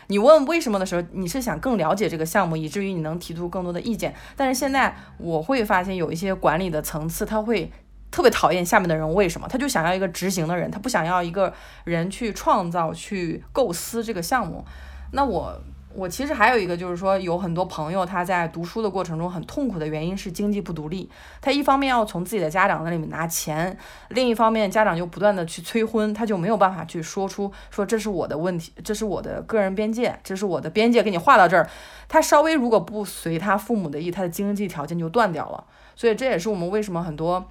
[0.09, 4.15] 你问为什么的时候，你是想更了解这个项目，以至于你能提出更多的意见。
[4.37, 7.73] 但是现在我会发现有一些管理的层次，他会
[8.11, 11.53] 特别讨厌下面的人为什么，他就想要一个执行的人，他不想要一个
[11.85, 14.65] 人去创造、去构思这个项目。
[15.13, 15.61] 那我。
[15.95, 21.09] 我其实还有一个，就是说有很多朋友他在读书的过程中很痛苦的原因是经济不独立。
[21.41, 23.77] 他一方面要从自己的家长那里面拿钱，
[24.09, 31.69] 另一方面家长又不断的去催婚，他就没有办法去说出说这是我的问题，这是我的个人边界，这是我的边界，给你画到这儿。
[32.09, 35.65] 他稍微如果不随他父母的意，他的经济条件就断掉了。
[35.95, 37.47] 所以这也是我们为什么很多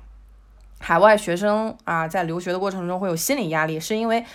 [0.80, 4.26] 海外学生啊在留学的过程中会有心理压力，是因为。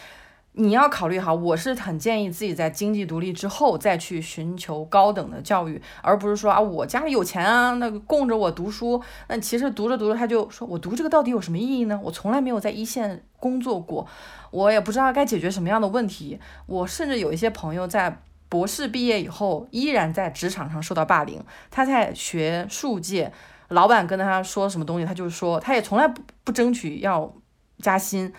[0.52, 9.00] 你要考虑好，我是很建议自己在经济独立之后再去寻求高等的教育，而不是说啊，我家里有钱啊，那供着我读书。
[9.28, 12.00] 那其实读着读着，他就说我读这个到底有什么意义呢？
[12.02, 14.04] 我从来没有在一线工作过，
[14.50, 16.40] 我也不知道该解决什么样的问题。
[16.66, 21.40] 我甚至有一些朋友在博士毕业以后，依然在职场上受到霸凌。
[21.70, 23.30] 他在学术界，
[23.68, 27.32] 老板跟他说什么东西，他就说，他也从来不不争取要
[27.78, 28.32] 加薪。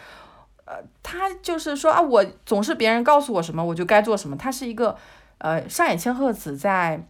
[0.70, 4.38] 呃，他就是说啊，我总是别人告诉我什么，我就该做什么。
[4.38, 4.96] 他是一个，
[5.40, 7.04] 呃，上野千鹤子在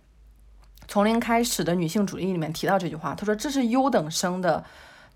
[0.88, 4.64] 《从零开始的女性主义》里面提到这句话，他说这是优等生的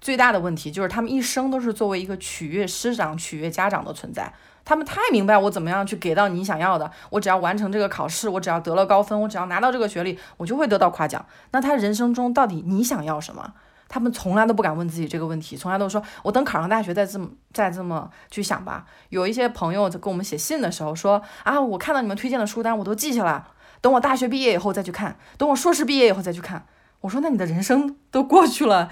[0.02, 4.34] 最大的问题，就是他们一生都是作为一个取悦师长、取悦家长的存在。
[4.66, 11.26] 他们太明白我怎么样去给到你想要的，我只要完成这个考试，我只要得了高分，我只要拿到这个学历，我就会得到夸奖。
[11.52, 13.54] 那他人生中到底你想要什么？
[13.94, 18.88] 他们从来都不敢问自己这个问题，从来都说我等考上大学再这么再这么去想吧。
[19.10, 26.66] 有一些朋友在给我们写信的时候说啊，我看到你们推荐的书单我都记下了，等我大学毕业以后再去看，等我硕士毕业以后再去看。
[27.02, 28.90] 我说那你的人生都过去了，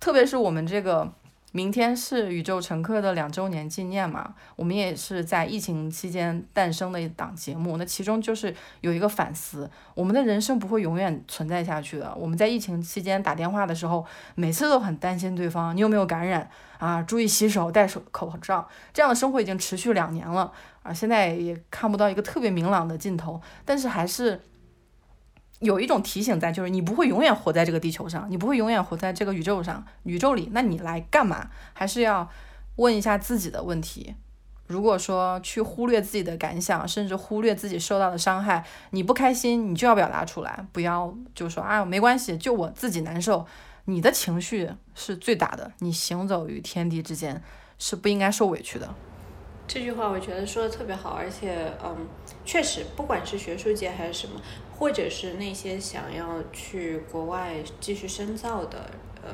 [0.00, 1.12] 特别是我们这个。
[1.56, 4.34] 明天是宇宙乘客的两周年纪念嘛？
[4.56, 7.78] 我们也是在疫情期间诞生的一档节目。
[7.78, 12.14] 那其中就是有一个反思，我们的人生不会永远存在下去的。
[12.14, 14.04] 我们在疫情期间打电话的时候，
[14.34, 16.46] 每次都很担心对方你有没有感染
[16.76, 18.68] 啊，注意洗手，戴手口罩。
[18.92, 20.52] 这样的生活已经持续两年了
[20.82, 24.42] 啊，现在也看不到一个特别明朗的尽头，但是还是。
[25.60, 31.50] 有一种提醒在，就是你不会永远活在这个地球上，你不会永远活在这个宇宙上，宇宙里，那你来干嘛？
[31.72, 32.28] 还是要
[32.76, 34.14] 问一下自己的问题。
[34.66, 43.46] 如果说去忽略自己的感想，甚至忽略自己受到的伤害，你不开心，你就要表达出来，不要就说啊没关系，就我自己难受。
[43.84, 47.40] 你的情绪是最大的，你行走于天地之间，
[47.78, 48.92] 是不应该受委屈的。
[49.66, 52.06] 这句话我觉得说的特别好，而且嗯，
[52.44, 54.40] 确实，不管是学术界还是什么。
[54.78, 58.90] 或者是那些想要去国外继续深造的，
[59.22, 59.30] 呃，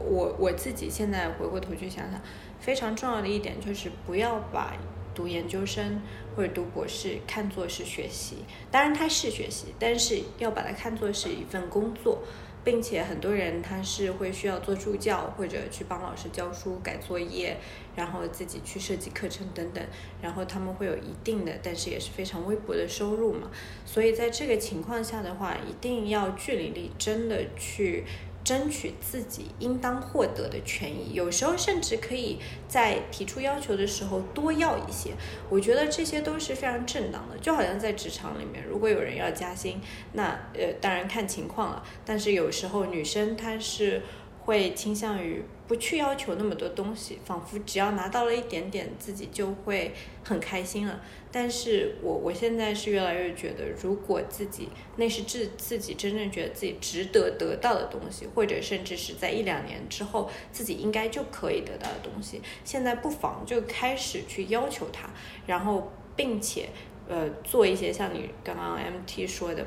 [0.00, 2.18] 我我自己现在回过头去想想，
[2.58, 4.72] 非常重要的一点就是不要把
[5.14, 6.00] 读研究生
[6.34, 8.38] 或者读博士看作是学习，
[8.70, 12.22] 当然它是学习，但是要把它看作是一份工作。
[12.64, 17.58] 并且很多人他是会需要做助教，或者去帮老师教书、改作业，
[17.96, 19.84] 然后自己去设计课程等等，
[20.22, 23.50] 然后他们会有一定的，但是也是非常微薄的收入嘛。
[23.84, 28.04] 所以在这个情况下的话，一定要据理力争的去。
[28.44, 32.38] 争取自己应当获得的权益，有时候甚至可以
[32.68, 35.12] 在提出要求的时候多要一些。
[35.48, 37.38] 我觉得这些都是非常正当的。
[37.38, 39.80] 就好像在职场里面，如果有人要加薪，
[40.12, 41.82] 那呃当然看情况了。
[42.04, 44.02] 但是有时候女生她是
[44.44, 51.00] 会倾向于不去要求那么多东西，仿佛只要拿到了一点点，自己就会很开心了。
[51.32, 65.08] 但是我我现在是越来越觉得，如果自己那是自自己真正觉得自己值得得到的东西，或者甚至是在一两年之后自己应该就可以得到的东西，现在不妨就开始去要求它，
[65.46, 66.68] 然后并且
[67.08, 69.66] 呃做一些像你刚刚 MT 说的。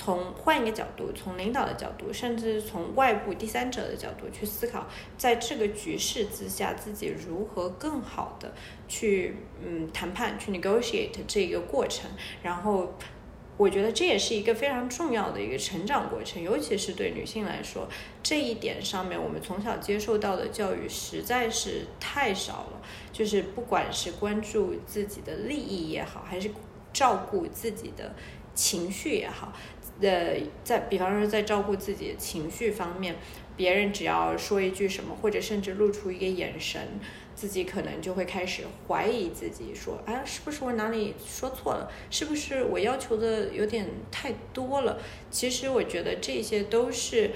[0.00, 4.86] 从换一个角度，从领导的角度，甚至从外部第三者的角度去思考，
[5.16, 8.54] 在这个局势之下，自己如何更好的
[8.86, 12.08] 去嗯谈判，去 negotiate 这个过程。
[12.44, 12.94] 然后，
[13.56, 17.88] 我觉得这也是一个非常重要的一个成长过程，尤其是对女性来说，
[18.22, 22.80] 这一点上面我们从小接受到的教育实在是太少了。
[23.12, 26.52] 就是不管是关注自己的利益也好，还是
[26.92, 28.14] 照顾自己的
[28.54, 29.52] 情绪也好。
[30.00, 33.16] 呃，在比方说在照顾自己情绪方面，
[33.56, 36.80] 别人只要说一句什么，或者甚至露出一个眼神，
[37.34, 41.90] 自己可能就会开始怀疑自己，说，哎，是不是我哪里说错了？
[42.10, 45.00] 是不是我要求的有点太多了？
[45.32, 47.32] 其实我觉得这些都是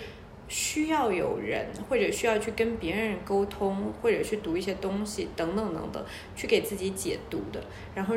[0.47, 6.05] 需要有人，或者需要去跟别人沟通，或者去读一些东西，等等等等，
[6.37, 7.61] 去给自己解读的。
[7.97, 8.15] 然后。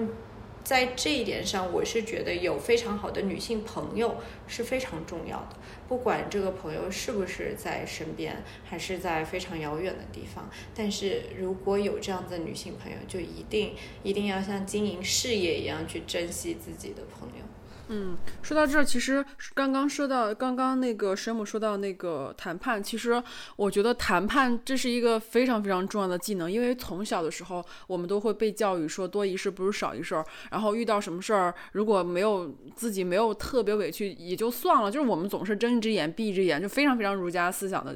[0.65, 4.15] 在这一点上，我是觉得有非常好的女性朋友
[4.47, 5.55] 是非常重要的。
[5.87, 17.45] 不管这个朋友是不是在身边，还是在非常遥远的地方，但是如果有这样的女性朋友，就一定一定要像经营事业一样去珍惜自己的朋友。
[17.87, 19.23] 嗯，说到这儿，其实
[19.53, 23.21] 刚刚说到，刚刚那个神母说到那个谈判，其实
[23.55, 37.95] 我觉得谈判这是一个非常非常重要的技能，因为从小的时候我们都会被教育说多一事不如少一事，然后遇到什么事儿如果没有自己没有特别委屈也就算了，就是我们总是睁一只眼闭一只眼，就非常非常儒家思想的。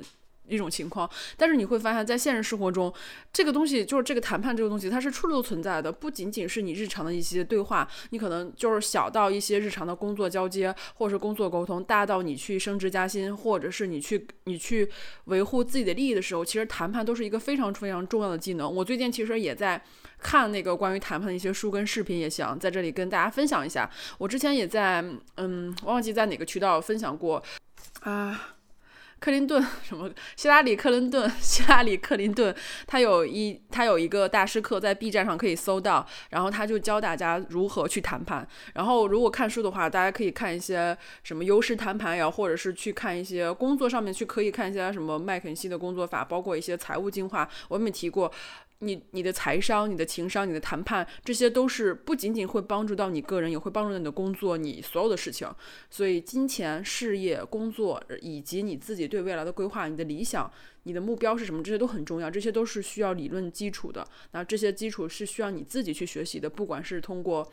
[0.50, 2.93] 一种情况，但是你会发现在现实生活中，
[3.32, 14.89] 这个东西就是这个谈判这个东西，它是处处存在的，不仅仅是你日常的一些对话，你可能就是小到一些日常的工作交接，或者是工作沟通，大到你去升职加薪，或者是你去你去
[15.26, 18.74] 维护自己的利益的时候，其实谈判都是一个非常非常重要的技能。
[18.74, 19.82] 我最近其实也在
[20.20, 23.89] 看那个关于谈判的一些书跟视频，也想在这里跟大家分享一下。
[24.18, 25.04] 我之前也在
[25.36, 27.41] 嗯，忘记在哪个渠道分享过
[28.02, 28.56] 啊。
[29.20, 30.09] 克林顿 什么？
[30.36, 32.55] 希拉里·克林顿， 希拉里·克林顿，
[32.88, 38.47] 他有一他有一个大师课，在 B 站上可以搜到，然后他就教大家如何去谈判。
[38.74, 47.49] 然后如果看书的话，大家可以看一些什么优势谈判呀，或者是去看一些工作上面去可以看一些什么麦肯锡的工作法，包括一些财务进化。
[47.67, 48.32] 我们提过。
[48.82, 55.53] 你你的财商、你的情商、你的谈判，这些都是不仅仅会帮助到你个人，也会帮助到你的工作，你所有的事情。
[55.89, 60.49] 所以，金钱、事业、工作以及你自己对未来的规划、你的理想、
[60.84, 62.32] 你的目标是什么，这些都很重要。
[62.32, 64.07] 这些都是需要理论基础的。
[64.32, 67.51] 那这些基础是需要你自己去学习的，不管是通过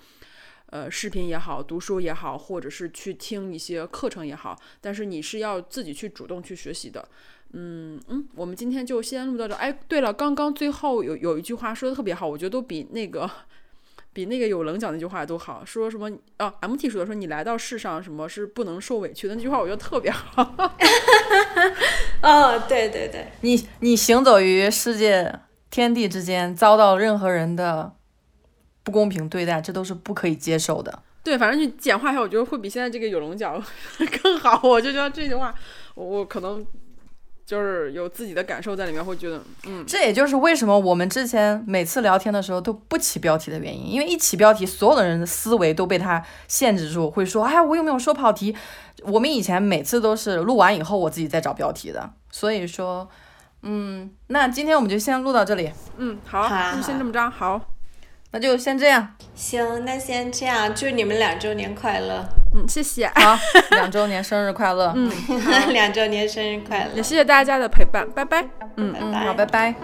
[0.66, 7.08] 呃视频也好、读书也好，或者是去听一些课程也好，但是你是要自己去主动去学习的。
[7.52, 9.54] 嗯嗯，我们今天就先录到这。
[9.54, 13.30] 哎，对了，刚刚最后有有一句话说的特别好，我觉得都比那个
[14.12, 15.64] 比那个有棱角那句话都好。
[15.64, 20.42] 说什么啊？MT 说的说你来到世上什么是不能受委屈的那句话，我觉得特别好。
[22.22, 25.40] 哦，对对对，你你行走于世界
[25.70, 27.94] 天地之间，遭到任何人的
[28.82, 31.02] 不公平对待，这都是不可以接受的。
[31.22, 33.62] 对，反正就简化一下，我觉得会比现在这个有棱角
[34.22, 34.60] 更好。
[34.62, 35.54] 我就觉得这句话，
[35.94, 36.66] 我我可能。
[37.46, 48.56] 就是有自己的感受在里面，会觉得，嗯，这也就是为什么我们之前每次聊天的时候都不起标题的原因，因为一起标题，所有的人的思维都被它限制住，会说，哎，我有没有说跑题？
[49.04, 53.08] 我们以前每次都是录完以后，我自己再找标题的，所以说，
[53.62, 57.60] 嗯，那今天我们就先录到这里，嗯，好，就先这么着，好。
[58.32, 62.26] 那就先这样，行，那先这样，祝你们两周年快乐，
[62.56, 63.38] 嗯，谢谢，好，
[63.72, 65.10] 两周年生日快乐，嗯，
[65.74, 68.42] 两周年生日快乐，也谢谢大家的陪伴，拜拜，
[68.76, 69.74] 嗯嗯，好，拜拜。